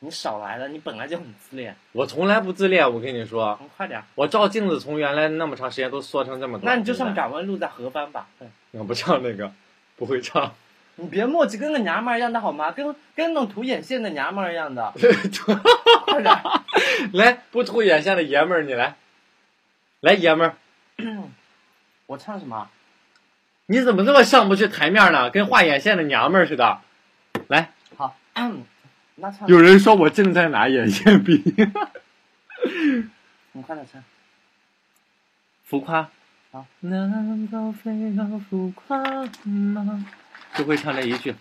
[0.00, 1.74] 你少来了，你本来就很自恋。
[1.92, 6.74] 我从来不自恋，我跟你说，嗯，快点，我照镜子从原来那么长时间都缩成这么短。
[6.74, 8.28] 那你就唱《敢问路在何方》吧。
[8.38, 9.50] 对我不唱那个，
[9.96, 10.54] 不会唱。
[10.96, 12.70] 你别墨迹跟个娘们儿一样的好吗？
[12.72, 14.92] 跟跟那种涂眼线的娘们儿一样的。
[16.06, 16.62] 快点儿，
[17.14, 18.96] 来，不涂眼线的爷们儿，你来，
[20.00, 20.56] 来爷们儿，
[22.06, 22.70] 我唱什么？
[23.66, 25.30] 你怎么这么上不去台面呢？
[25.30, 26.80] 跟画眼线的娘们儿似的。
[27.48, 28.16] 来，好，
[29.16, 31.42] 那唱，有人说我正在拿眼线笔，
[33.52, 34.02] 你快点唱。
[35.64, 36.08] 浮夸。
[36.52, 38.98] 好，难道非要浮夸
[39.44, 40.06] 吗？
[40.54, 41.34] 就会唱这一句，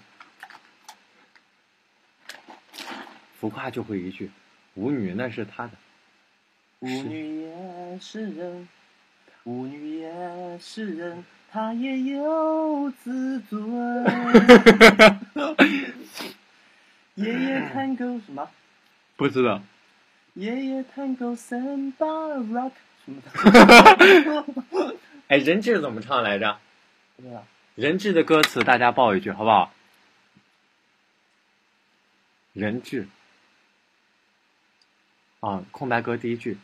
[3.39, 4.31] 浮夸就会一句，
[4.73, 5.73] 舞女那是他的。
[6.79, 8.67] 舞女也是人，
[9.45, 14.03] 舞女也是人，她也有自尊。
[17.15, 18.49] 爷爷探戈什么？
[19.15, 19.61] 不知道。
[20.33, 22.73] 爷爷探戈森巴 rock
[23.05, 23.31] 什么的。
[25.29, 26.59] 哎，人质怎么唱来着？
[27.15, 27.45] 不知道。
[27.75, 29.73] 人质的歌词大家报一句好不好？
[32.53, 33.07] 人质。
[35.45, 36.57] 啊，空白格第一句，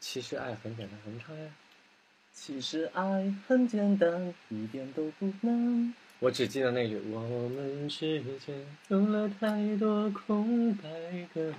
[0.00, 1.50] 其实爱很简单，怎么唱呀？
[2.32, 5.94] 其实爱很简单，一点都不难。
[6.20, 7.20] 我只记得那句：我
[7.50, 10.88] 们之间有了太多空白
[11.34, 11.52] 格，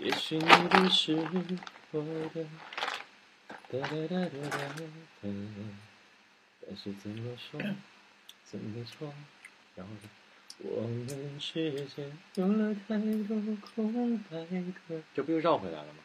[0.00, 1.14] 也许你不是
[1.90, 2.00] 我
[2.32, 2.46] 的。
[3.68, 5.28] 哒哒哒哒哒哒，
[6.66, 7.60] 但是怎么说，
[8.46, 9.12] 怎么说？
[9.74, 10.08] 然后呢
[10.58, 11.06] 我们
[11.38, 13.36] 之间有了太多
[13.74, 14.36] 空白
[14.88, 15.98] 格，这不又绕回来了吗？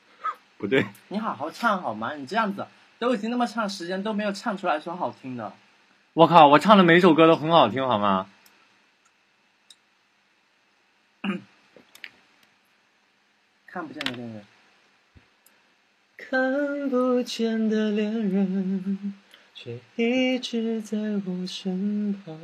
[0.58, 2.14] 不对，你好好唱好吗？
[2.14, 2.66] 你这样子
[2.98, 5.52] 都已经那么长时间都没有唱出来说好听的。
[6.12, 8.28] 我靠，我唱的每首歌都很好听，好吗？
[13.66, 14.44] 看不见的恋人，
[16.16, 19.14] 看不见的恋人，
[19.54, 22.38] 却一直在我身旁。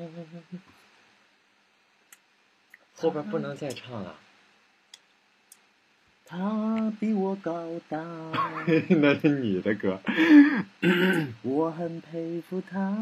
[3.01, 4.15] 后边不能再唱了，
[6.27, 7.99] 他比我高大，
[8.91, 10.01] 那是你的歌。
[11.43, 12.97] 我很佩服他。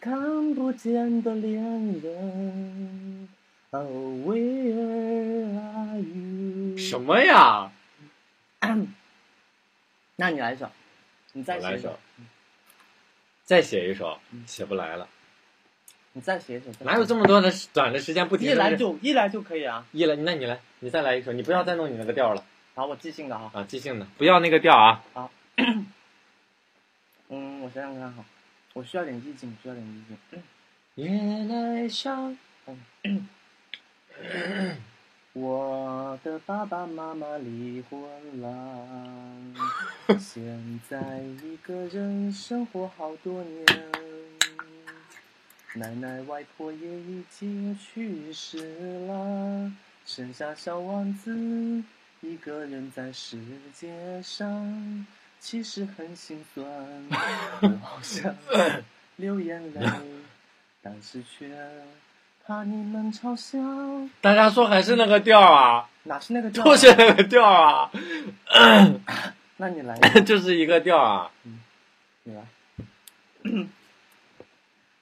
[0.00, 1.60] 看不见的恋
[2.00, 3.28] 人
[3.70, 3.84] ，Oh
[4.28, 6.76] where are you？
[6.78, 7.72] 什么呀？
[10.16, 10.70] 那你来一首，
[11.32, 11.98] 你再我来一首，
[13.44, 15.08] 再写一首，写不来了。
[16.18, 16.66] 你再写一首。
[16.80, 19.86] 哪有这么多的短的时间不停一来就一来就可以啊？
[19.92, 20.16] 一来？
[20.16, 22.42] 那你来，你再来一首，你不要再弄你那个调了
[22.74, 23.48] 好，我即兴的哈。
[23.54, 23.64] 啊！
[23.68, 25.00] 即兴的，不要那个调啊！
[27.28, 28.24] 嗯，我想想看哈，
[28.72, 30.42] 我需要点意境，需要点意境。
[30.96, 31.08] 夜
[31.44, 32.36] 来香，
[35.34, 38.00] 我的爸爸妈妈离婚
[38.40, 38.84] 了，
[40.18, 43.64] 现在一个人生活好多年。
[45.78, 48.58] 奶奶外婆也已经去世
[49.06, 49.70] 了，
[50.04, 51.84] 剩下小王子
[52.20, 53.38] 一个人在世
[53.72, 55.06] 界上，
[55.38, 56.66] 其实很心酸，
[57.62, 58.34] 我好想
[59.16, 59.88] 流眼泪，
[60.82, 61.48] 但是却
[62.44, 63.58] 怕你们嘲笑。
[64.20, 66.66] 大家说还是那个调啊，哪是那个调、啊？
[66.66, 67.90] 就是那个调啊，
[69.58, 71.30] 那你来， 就是一个调啊。
[72.24, 72.42] 你来，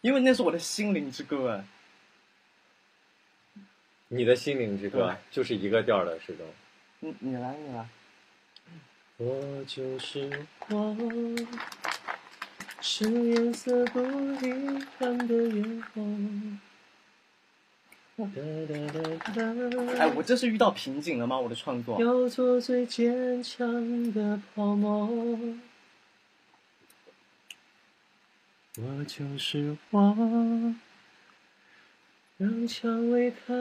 [0.06, 1.64] 因为那是我的心灵之歌啊。
[4.06, 6.46] 你的心灵之歌就是一个调的，始终。
[7.00, 7.88] 你你来，你来。
[9.16, 10.30] 我就是
[10.68, 10.96] 我，
[12.80, 14.48] 是颜色不一
[15.00, 16.00] 样的烟火。
[19.98, 21.36] 哎，我这是遇到瓶颈了吗？
[21.36, 22.00] 我的创作。
[22.00, 25.08] 要做最坚强的泡沫。
[28.78, 30.74] 我就是我，
[32.36, 33.54] 让蔷薇开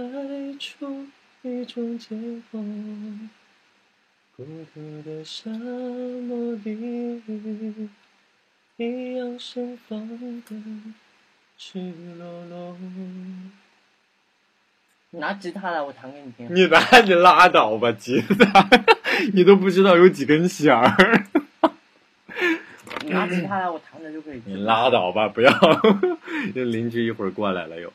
[0.60, 1.08] 出
[1.42, 2.14] 一种结
[2.52, 2.62] 果。
[4.36, 7.90] 孤独的沙漠里，
[8.76, 10.52] 一样盛放的
[11.58, 11.80] 赤
[12.18, 12.78] 裸裸。
[15.12, 16.54] 你拿吉他来，我弹给你听。
[16.54, 18.70] 你拿你拉倒吧，吉他，
[19.32, 21.15] 你都不知道有几根弦儿。
[23.26, 24.42] 你拿吉他来，我弹着就可以。
[24.46, 25.52] 你拉倒吧，不要，
[26.54, 27.92] 这邻居一会儿过来了又。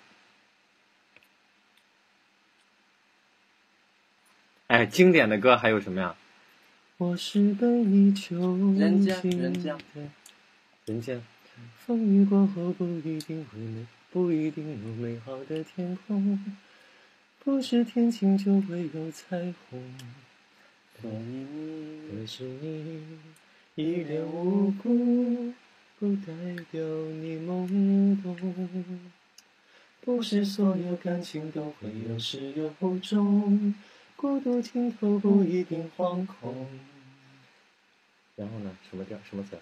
[4.69, 6.15] 哎，经典的歌还有什么呀？
[6.99, 8.37] 我是被你囚
[8.79, 10.03] 人间禁人间的
[10.85, 11.23] 人间，
[11.79, 16.57] 风雨过后不一定会美，不一定有美好的天空。
[17.43, 19.39] 不是天晴就会有彩
[19.71, 19.97] 虹。
[21.01, 23.19] 所以你可是你
[23.77, 25.53] 一脸无辜，
[25.99, 26.33] 不代
[26.71, 28.37] 表你懵懂。
[30.03, 32.69] 不是所有感情都会有始有
[33.01, 33.75] 终，
[34.17, 36.69] 孤独尽头不一定惶恐。
[38.37, 38.77] 然后呢？
[38.91, 39.19] 什么调？
[39.29, 39.57] 什么词？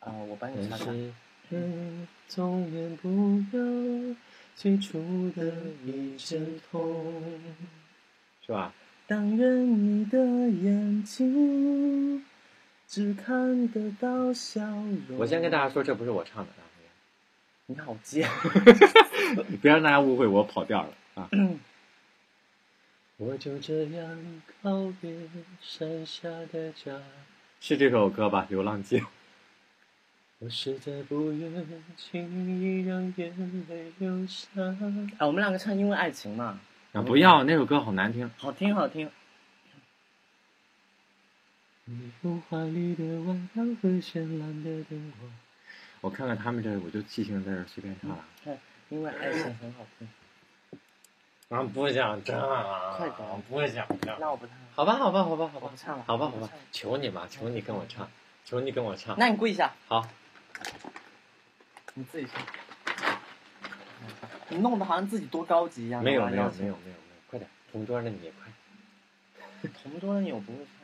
[0.00, 0.92] 啊，我帮你但查查。
[0.92, 1.12] 是，
[1.50, 3.08] 嗯，总免不
[3.52, 4.16] 了
[4.54, 5.52] 最初的
[5.84, 7.22] 一阵痛，
[8.46, 8.72] 是吧？
[9.06, 12.24] 但愿你的眼睛
[12.88, 15.18] 只看得到笑容。
[15.18, 16.64] 我先跟大家说，这不是我唱的啊，
[17.66, 18.26] 你好贱。
[19.60, 21.28] 别让大家误会我跑调了啊！
[23.18, 25.12] 我就这样告别
[25.60, 26.98] 山下的家，
[27.60, 29.00] 是这首歌吧，《流浪记》。
[30.38, 31.66] 我实在不愿
[31.96, 34.48] 轻易让眼泪流下。
[35.18, 36.58] 哎，我们两个唱《因为爱情》嘛，
[36.92, 38.30] 啊，不要，那首歌好难听。
[38.38, 39.10] 好听好听。
[41.90, 45.32] 你有华丽的外表和绚烂的灯光。
[46.02, 48.22] 我看看他们这，我就即兴在这随便唱了。
[48.44, 48.58] 看，
[48.90, 50.06] 因为爱情很好听。
[51.48, 52.38] 啊，不想唱，
[52.98, 54.20] 快点不想唱。
[54.20, 54.54] 那我不唱。
[54.74, 56.04] 好吧，好吧，好吧，好吧不，唱了。
[56.06, 58.06] 好吧，好吧求你嘛，求你跟我唱，
[58.44, 59.18] 求你跟我唱。
[59.18, 60.06] 那你跪下，好，
[61.94, 62.46] 你自己唱。
[64.50, 66.04] 你弄得好像自己多高级一样。
[66.04, 66.96] 没有没有没有没有没有，
[67.30, 68.52] 快点，同桌的你也快。
[69.82, 70.77] 同桌的你我不会唱。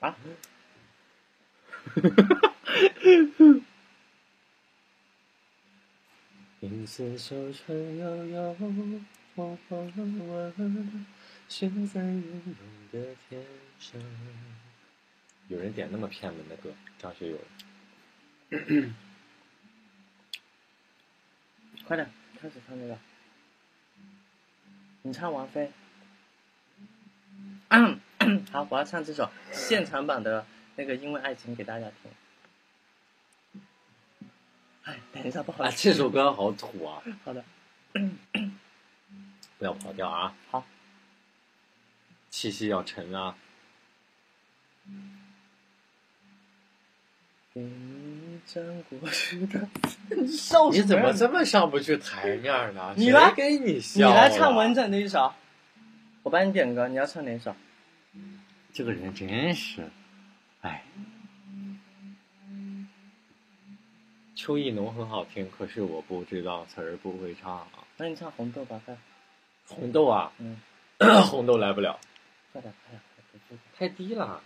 [0.00, 0.16] 啊，
[6.60, 9.04] 银丝手串悠悠，风
[9.68, 11.06] 风纹，
[11.48, 12.56] 悬在云浓
[12.90, 13.44] 的天
[13.78, 14.00] 上。
[15.48, 17.44] 有人点那么偏门的歌，张学友的。
[21.84, 22.98] 快点开始唱这个。
[25.02, 25.70] 你唱王菲。
[28.52, 30.44] 好，我要唱这首现场版的
[30.76, 32.10] 那个《因为爱情》给大家听。
[34.84, 35.90] 哎，等一下，不好啊，意思。
[35.90, 37.02] 这首歌好土啊！
[37.24, 37.44] 好的。
[39.58, 40.34] 不要跑调啊！
[40.50, 40.64] 好，
[42.30, 43.34] 气息要沉啊！
[47.52, 49.68] 给你一张过去的。
[50.16, 52.94] 你笑你什么呀怎么这么上不去台面呢？
[52.96, 55.32] 你来给你笑你来唱完整的一首，
[56.22, 57.54] 我帮你点歌，你要唱哪首？
[58.72, 59.90] 这个人真是，
[60.60, 60.84] 哎。
[64.36, 67.68] 秋意浓很好听，可是我不知道词儿不会唱。
[67.98, 68.96] 那你唱红豆吧，快，
[69.66, 70.58] 红豆啊，嗯，
[71.28, 72.00] 红豆来不了，
[72.50, 74.42] 快点，快点，快点，太低了。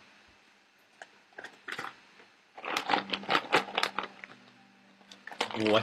[5.70, 5.80] 我，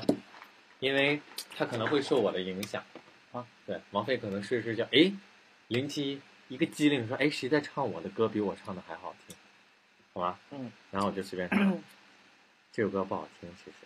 [0.81, 1.21] 因为
[1.55, 2.83] 他可能会受我的影响
[3.31, 3.47] 啊。
[3.65, 5.13] 对，王菲可能睡睡觉，哎，
[5.69, 6.19] 灵机
[6.51, 9.33] 一个机灵说，哎，谁在唱我的歌比我唱的还好听？
[10.11, 11.81] 好吧，嗯，然后我就随便唱。
[12.73, 13.77] 这首歌不好听，其实。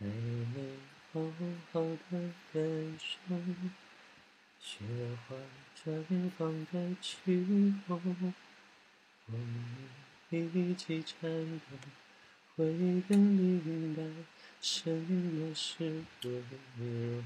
[0.00, 0.74] 还没
[1.12, 1.20] 好
[1.70, 3.36] 好的感受
[4.60, 4.84] 雪
[5.28, 5.36] 花
[5.84, 8.00] 绽放的气候，
[9.26, 9.92] 我们
[10.32, 11.76] 一起颤抖，
[12.56, 12.64] 会
[13.08, 14.02] 更明白
[14.60, 16.42] 什么是温
[16.76, 17.22] 柔。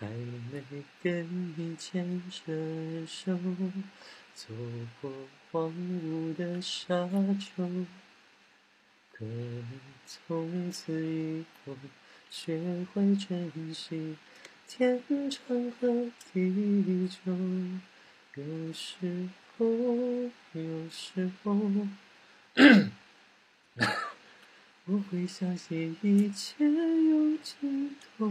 [0.00, 0.62] 还没
[1.02, 3.36] 跟你牵着手，
[4.32, 4.54] 走
[5.00, 5.10] 过
[5.50, 7.08] 荒芜的沙
[7.40, 7.86] 丘，
[9.12, 9.64] 可能
[10.06, 11.76] 从此以后
[12.30, 14.16] 学会珍惜
[14.68, 17.32] 天长和地久。
[18.36, 19.66] 有时候，
[20.52, 21.58] 有时候，
[24.86, 28.30] 我会相信一切有尽头。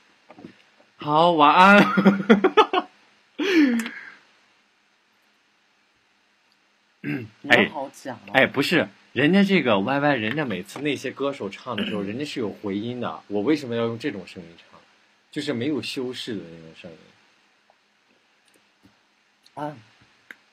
[0.97, 2.87] 好，晚安。
[7.01, 8.31] 你哎好讲哦。
[8.33, 13.19] 哎，不是，人家这个 Y Y，人家每次那些歌手唱的时候， 人家是有回音的。
[13.27, 14.79] 我为什么要用这种声音唱？
[15.31, 16.97] 就是没有修饰的那种声音。
[19.55, 19.75] 啊，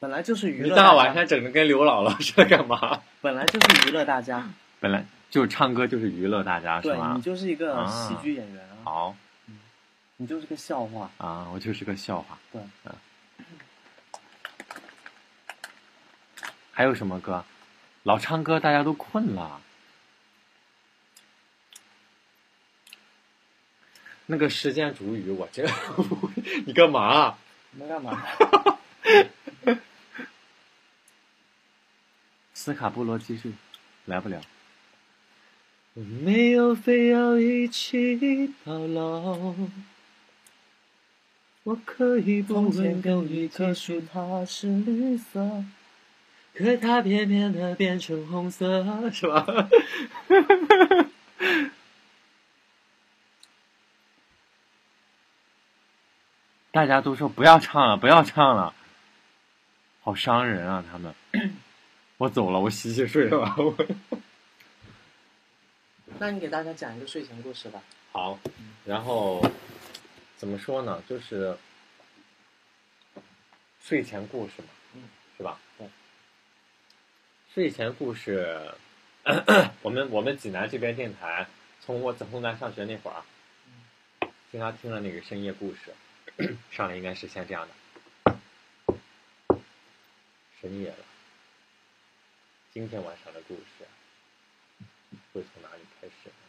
[0.01, 3.03] 本来就是娱乐大家，大晚上整的跟刘姥姥似的干嘛？
[3.21, 4.49] 本来就是娱乐大家，
[4.81, 7.23] 本来就唱歌就是娱乐大家是对吗你？
[7.23, 9.17] 就是一个啊喜剧演员啊，好
[10.19, 11.11] 你就是个笑话。
[11.17, 12.39] 啊，我就是个笑话。
[12.53, 12.95] 对，嗯。
[16.73, 17.45] 还有什么歌？
[18.03, 19.61] 老唱歌，大家都困了。
[24.27, 25.67] 那个时间煮雨，我这
[26.67, 27.39] 你干嘛？
[27.71, 28.23] 你们干嘛？
[32.55, 33.53] 斯卡布罗集市，
[34.05, 34.43] 来不了。
[35.95, 39.55] 我没有非要一起到老，
[41.69, 45.63] 我可以不问跟有一你棵继续树，它是绿色。
[46.55, 49.45] 可它偏偏的变成红色，是吧？
[56.73, 58.75] 大家都说不要唱了，不要唱了，
[60.01, 60.83] 好伤人啊！
[60.91, 61.15] 他们，
[62.17, 63.55] 我走了，我洗洗睡吧。
[63.59, 63.77] 我
[66.19, 67.83] 那你给大家讲一个睡前故事吧。
[68.13, 68.39] 好，
[68.87, 69.45] 然后
[70.39, 71.03] 怎么说呢？
[71.09, 71.59] 就是
[73.83, 75.03] 睡前故事嘛，嗯，
[75.37, 75.61] 是吧？
[75.77, 75.91] 对。
[77.53, 78.73] 睡前故事，
[79.83, 81.49] 我们我们济南这边电台，
[81.81, 83.27] 从我从咱上学那会儿啊，
[84.53, 85.93] 经常听了那个深夜故事，
[86.71, 87.67] 上来应该是先这样
[88.25, 88.39] 的，
[90.61, 91.05] 深夜了，
[92.73, 93.85] 今天晚上的故事
[95.33, 96.48] 会从哪里开始呢？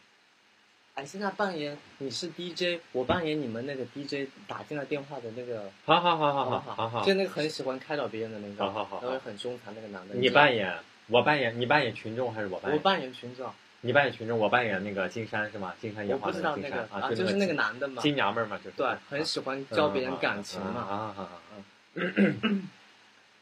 [0.94, 10.14] 哎，现在扮演你是 DJ，我扮演你们那个 DJ 打进来电话的那个，好好好好不好好好，就那个很喜欢开导别人的那个，好好好好然后很凶残那个男的。
[10.14, 10.76] 你扮演，
[11.06, 12.76] 我扮演，你扮演群众还是我扮演？
[12.78, 13.50] 我扮演群众，
[13.82, 15.72] 你扮演群众，我扮演那个金山是吗？
[15.80, 20.80] 金山我不烟花知道那个金山啊，就是那个男的嘛，金娘们儿嘛，就是对，很喜欢教别人感情嘛。
[20.80, 21.56] 啊啊啊！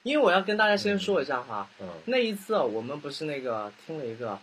[0.04, 4.38] 因为我要跟大家先说一下哈，嗯那一次我们不是那个听了一个，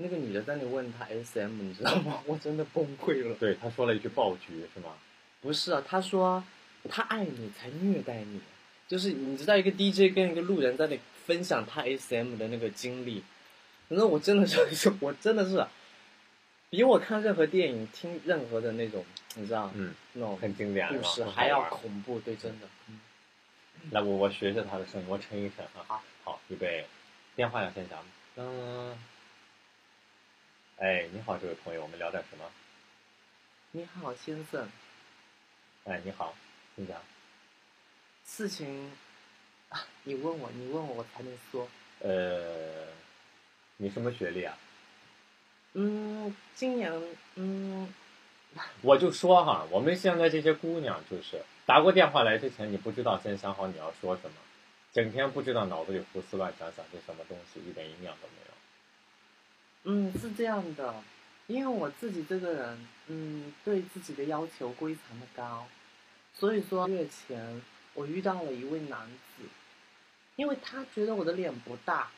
[0.00, 2.20] 那个女的在那里问他 SM，你知道吗？
[2.26, 3.34] 我真的崩溃了。
[3.34, 4.94] 对，他说了一句爆菊是吗？
[5.40, 6.42] 不是啊，他说
[6.88, 8.40] 他爱你才虐待你，
[8.86, 13.22] 就是你知道一个 DJ 跟一个路人在那分享他 SM 的那个经历，
[13.88, 15.66] 反正我真的是， 我真的是
[16.70, 19.04] 比我看任何电影、听任何的那种，
[19.34, 22.66] 你知道，嗯，那种很经典，故事还要恐怖，对，真的。
[23.90, 25.84] 来，我我学学他的声音，我沉一沉啊。
[25.86, 26.84] 好，好，预备，
[27.36, 27.98] 电话要先讲。
[28.36, 28.92] 嗯，
[30.80, 32.44] 哎，你好，这位朋友，我们聊点什么？
[33.72, 34.68] 你好，先生，
[35.84, 36.36] 哎，你好，
[36.76, 36.96] 请讲。
[38.24, 38.92] 事情
[39.70, 41.66] 啊，你问我，你问我，我才能说。
[41.98, 42.86] 呃，
[43.78, 44.56] 你什么学历啊？
[45.72, 46.92] 嗯，今年，
[47.34, 47.92] 嗯，
[48.82, 54.36] 我就说哈，我们现在这些姑娘就是打过电话来之前，你不知道先想好你要说什么，
[54.92, 58.47] 整天不知道脑子里胡思乱想想些什么东西，一点营养都没有。
[59.84, 60.94] 嗯，是这样的，
[61.46, 65.66] 因为我自己这个人，嗯，对自己的要求非常的高，
[66.34, 67.62] 所以说月前
[67.94, 69.44] 我遇到了一位男子，
[70.36, 72.10] 因为他觉得我的脸不大，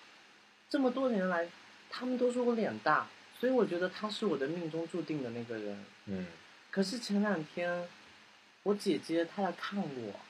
[0.68, 1.48] 这么多年来
[1.88, 3.06] 他们都说我脸大，
[3.38, 5.84] 所以我觉得他是我的命中注定的那个人。
[6.06, 6.26] 嗯。
[6.70, 7.88] 可是前两天
[8.62, 10.20] 我姐姐她来看我，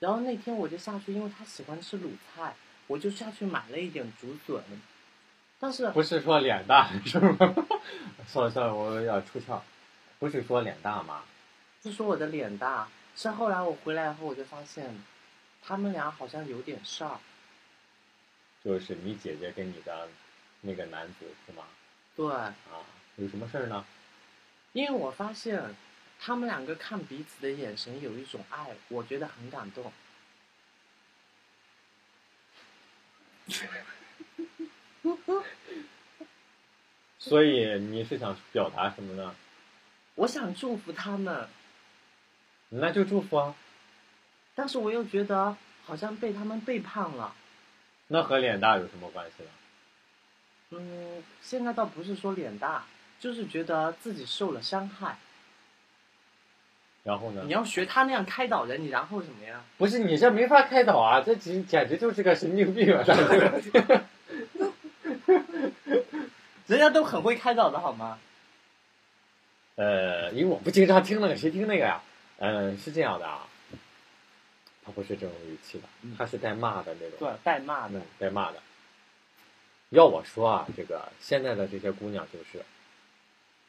[0.00, 2.54] 然后那天我就下去，因为她喜欢吃卤菜，
[2.86, 4.62] 我就下去买了一点竹笋，
[5.64, 7.38] 但是不是说脸大是吗？
[8.28, 9.58] 算了算了，我有点出窍。
[10.18, 11.22] 不是说脸大吗？
[11.82, 12.86] 是说我的脸大，
[13.16, 14.94] 是后来我回来后我就发现，
[15.62, 17.18] 他们俩好像有点事儿。
[18.62, 20.06] 就是你姐姐跟你的
[20.60, 21.64] 那个男子是吗？
[22.14, 22.84] 对，啊，
[23.16, 23.86] 有什么事儿呢？
[24.74, 25.74] 因为我发现
[26.20, 29.90] 他们两个看彼此的眼神有一种爱，我觉得很感动。
[37.18, 39.34] 所以你是想表达什么呢？
[40.16, 41.48] 我想祝福他们，
[42.68, 43.54] 那就祝福啊。
[44.54, 47.34] 但是我又觉得好像被他们背叛了。
[48.08, 49.48] 那和脸大有什么关系呢？
[50.70, 52.84] 嗯，现在倒不是说脸大，
[53.18, 55.18] 就是觉得自己受了伤害。
[57.02, 57.52] 然后呢你？
[57.52, 59.62] 要学他那样开导人，你然后什么呀？
[59.78, 63.04] 不是你这没法开导啊，这简简直就是个神经病啊！
[66.66, 68.18] 这个人家都很会开导的好吗？
[69.76, 72.02] 呃，因为我不经常听那个，谁听那个呀？
[72.38, 73.46] 嗯、是这样的啊，
[74.84, 75.84] 他不是这种语气的，
[76.16, 78.02] 他是带骂的那种，对，带骂的嗯，。
[78.18, 78.62] 带骂的。
[79.90, 82.64] 要我说啊，这个现在的这些姑娘就是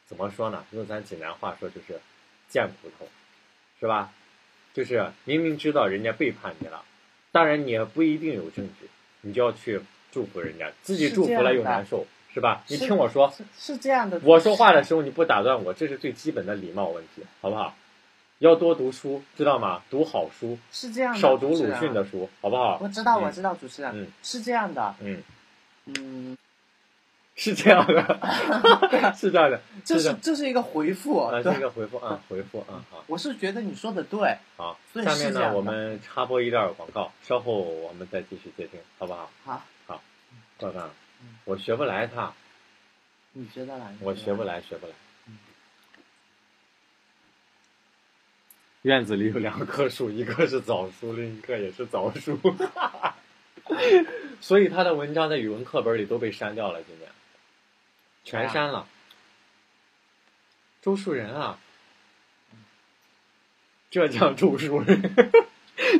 [0.07, 0.65] 怎么说呢？
[0.72, 1.99] 用咱济南话说就是
[2.49, 3.07] 贱骨头，
[3.80, 4.11] 是吧？
[4.73, 6.84] 就是明明知道人家背叛你了，
[7.31, 8.89] 当然你也不一定有证据，
[9.22, 9.81] 你就要去
[10.11, 12.05] 祝福人家，自己祝福了又难受，
[12.36, 12.62] 是吧？
[12.68, 14.20] 你听我说，是是这样的。
[14.24, 17.74] 我说话的时候你不打断我，这是最基本的礼貌问题，好不好？
[18.40, 19.82] 要多读书，知道吗？
[19.90, 22.78] 读好书，是这样的，少读鲁迅的书，好不好？
[22.84, 25.24] 我知道，嗯我知道，主持人、嗯是这样的，嗯，
[25.86, 26.38] 嗯，
[27.36, 28.20] 是这样的，
[29.16, 33.02] 是这样的，这是这是一个回复，啊，对这个回复啊， 回复啊，好。
[33.07, 39.32] 我是觉得你说的对，好，下面呢，我们插播一段广告，稍后我们再继续接听，好不好？
[39.45, 39.64] 好，
[40.60, 40.90] 赵刚
[41.26, 42.31] 嗯，我学不来它，
[43.34, 43.95] 你觉得来？
[43.99, 44.93] 我学不来，学不来
[45.27, 45.38] 嗯。
[48.84, 52.39] 院子里有两棵树，一棵是枣树，另一棵也是枣树，
[54.39, 57.10] 所以他的文章在语文课本里都被删掉了，今年
[58.23, 58.88] 全删了。
[60.81, 61.57] 周树人啊，
[63.89, 65.02] 浙江周树人，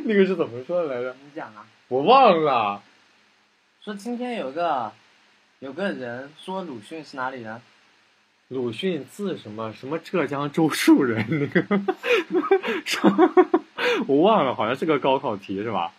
[0.04, 1.16] 那个是怎么说的来着？
[1.24, 2.84] 你讲啊，我忘了。
[3.82, 4.92] 说今天有个
[5.60, 7.60] 有个人说鲁迅是哪里人？
[8.48, 11.80] 鲁迅字什么什么浙江周树人那个，
[12.84, 13.10] 说
[14.06, 15.92] 我忘了，好像是个高考题是吧？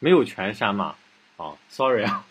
[0.00, 0.96] 没有全删嘛？
[1.36, 2.24] 啊，sorry 啊。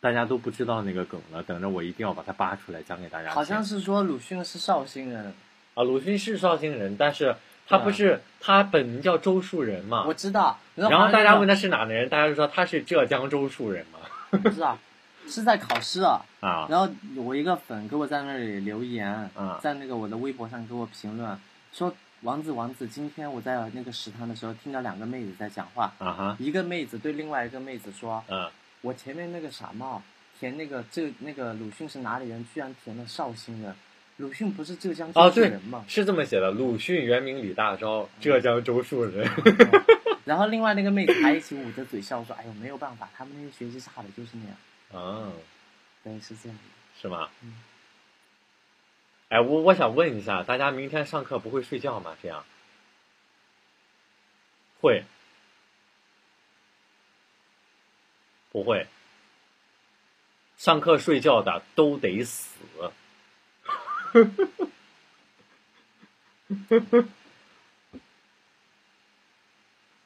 [0.00, 3.30] 大家都不知道那个梗了，等着我一定要把它扒出来讲给大家。
[3.32, 5.32] 好像是说鲁迅是绍兴人，
[5.74, 7.34] 啊，鲁迅是绍兴人，但是
[7.68, 10.14] 他不是、他本名叫周树人嘛我？
[10.14, 10.58] 知道。
[10.74, 13.98] 然后大家问他，是哪的人，大家就说他是浙江周树人嘛。
[14.30, 14.78] 不知道
[15.28, 16.20] 是在考试啊。
[16.40, 21.38] 啊，然后我一个粉给我在那里留言，啊在那个我的微博上给我评论
[21.72, 28.48] 说：“王子王子，今天我在那个食堂的时候听到两个妹子在讲话，啊哈，一个妹子对另外一个妹子说嗯
[28.80, 30.02] ，：‘我前面那个傻帽
[30.38, 33.74] 填那个这那个鲁迅是哪里人，居然填了绍兴人。
[34.18, 35.84] 鲁迅不是浙江人吗？
[35.88, 36.50] 是这么写的。
[36.50, 39.28] 鲁迅原名李大钊，浙江周树人。
[40.24, 44.56] 然后另外那个妹子还一起捂着嘴笑说：‘哎呦，没有办法，他们那些学习差的就是那样。
[45.04, 45.32] 啊，’
[46.04, 46.64] 对，是这样的。
[47.00, 47.28] 是吗？
[47.42, 47.54] 嗯
[49.28, 52.16] 哎，我我想问一下，大家明天上课不会睡觉吗？
[52.22, 52.44] 这样
[54.80, 55.04] 会？
[58.50, 58.86] 不会？
[60.56, 62.48] 上课睡觉的都得死。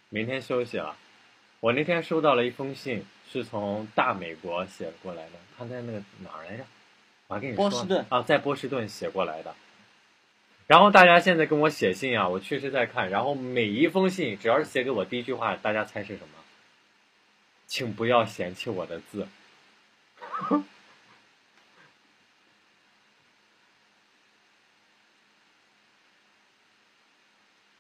[0.09, 0.97] 明天休息了。
[1.61, 6.65] 我那天收到了一封信，是从大美国写过来的，他在那个哪儿来着？
[7.29, 9.55] 我还跟你说波士顿啊，在波士顿写过来的。
[10.67, 13.11] 然后大家现在跟我写信啊，我确实在看。
[13.11, 16.35] 然后每一封信，只要是写给我第一句话，大家猜是什么？
[17.67, 19.29] 请不要嫌弃我的字。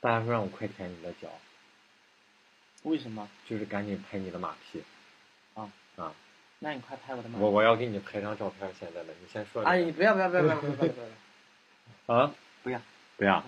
[0.03, 1.29] 大家说让我快舔你的脚，
[2.83, 3.29] 为什么？
[3.49, 4.83] 就是赶紧拍你的马屁。
[5.55, 6.13] 啊啊
[6.59, 7.45] 那你快拍我的马屁。
[7.45, 9.63] 我我要给你拍张照片，现在的，你先说。
[9.63, 10.93] 哎，你不要不要不要不要不要
[12.17, 12.35] 啊，
[12.65, 12.83] 不要
[13.17, 13.45] 不要。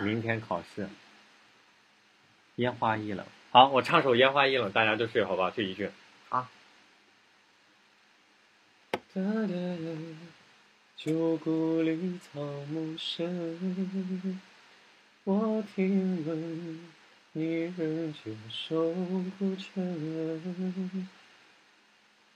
[0.00, 0.88] 明天考试，
[2.56, 3.26] 烟花易冷。
[3.50, 5.50] 好，我唱首《烟花易冷》，大家就睡，好不好？
[5.50, 5.90] 就一句。
[6.28, 6.48] 啊。
[8.92, 10.27] 哒哒哒，
[10.98, 12.40] 旧故里草
[12.72, 14.36] 木深，
[15.22, 16.80] 我听闻
[17.34, 18.92] 你仍旧守
[19.38, 19.78] 孤城。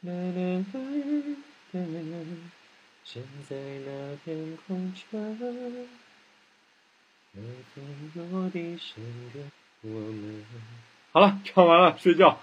[0.02, 0.12] 啦啦
[1.72, 1.82] 啦啦啦，
[3.04, 5.36] 站在那天空中。
[7.34, 7.42] 微
[7.74, 9.02] 风落地声
[9.34, 9.40] 的
[9.80, 10.44] 我们。
[11.10, 12.38] 好了，唱完了，睡觉。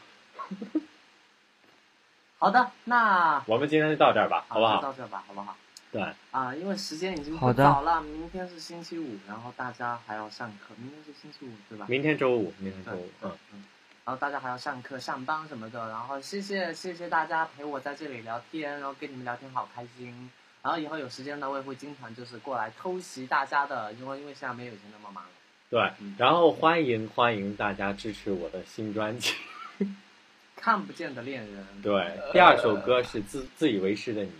[2.39, 4.81] 好的，那我们今天就到这儿吧，好不好？
[4.81, 5.55] 到这吧，好不好？
[5.91, 6.01] 对，
[6.31, 10.75] 啊，因为时间已经不好的早了，明天是星期五，然后大家还要上课。
[10.77, 11.87] 明天是星期五，对吧？
[11.89, 13.63] 明天周五，明天周五，嗯，嗯。
[14.05, 20.29] 然后大家还要上课、上班什么的，然后谢谢谢谢大家陪我在这里聊天，然后跟你们聊天好开心。
[20.61, 25.29] 然后以后有时间呢，我也会经常就是过来偷袭大家的，因为因为现在没有以前那么忙了。
[25.69, 26.15] 对嗯。
[26.19, 29.33] 然后欢迎欢迎大家支持我的新专辑。
[30.55, 31.65] 看不见的恋人。
[31.81, 34.31] 对，第二首歌是自自以为是的你。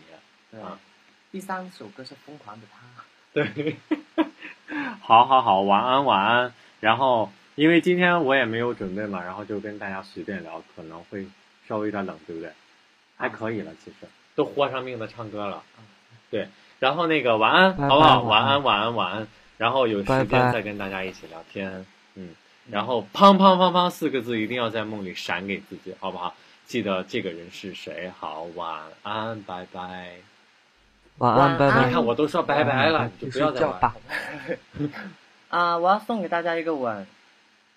[0.52, 0.80] 对啊
[1.32, 3.04] 第三首歌是疯狂的他。
[3.32, 3.78] 对，
[5.02, 6.54] 好好好，晚安晚安。
[6.80, 11.28] 然后因为今天我也没有准备嘛，然后就跟大家随便聊，可能会
[11.68, 12.52] 稍微有点冷，对不对？
[13.16, 15.62] 还可以了，其实都豁上命的唱歌了。
[16.32, 16.48] 对，
[16.80, 18.22] 然后那个晚安，好不好？
[18.24, 19.28] 晚安晚安晚安。
[19.58, 21.86] 然后有时间再跟大家一起聊天，
[22.16, 22.34] 嗯。
[22.72, 26.34] 然后砰砰砰砰四个字一定要在梦里闪给自己，好不好？
[26.66, 28.10] 记得这个人是谁。
[28.20, 30.16] 好，晚安，拜拜。
[31.20, 31.86] 晚安，拜拜。
[31.86, 33.80] 你看我都说拜拜了，你就不要再玩。
[35.50, 37.06] 啊、我要送给大家一个吻，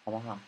[0.04, 0.38] 好不好？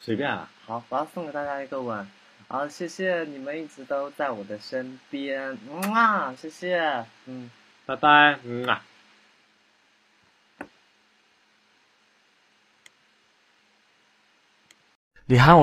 [0.00, 2.08] 随便啊，好，我要送给大家一个吻。
[2.48, 7.50] 好，谢谢你们一直都在我的身边，嗯啊，谢谢，嗯。
[7.86, 8.82] 拜拜，嗯啊。
[15.28, 15.54] 你喊我。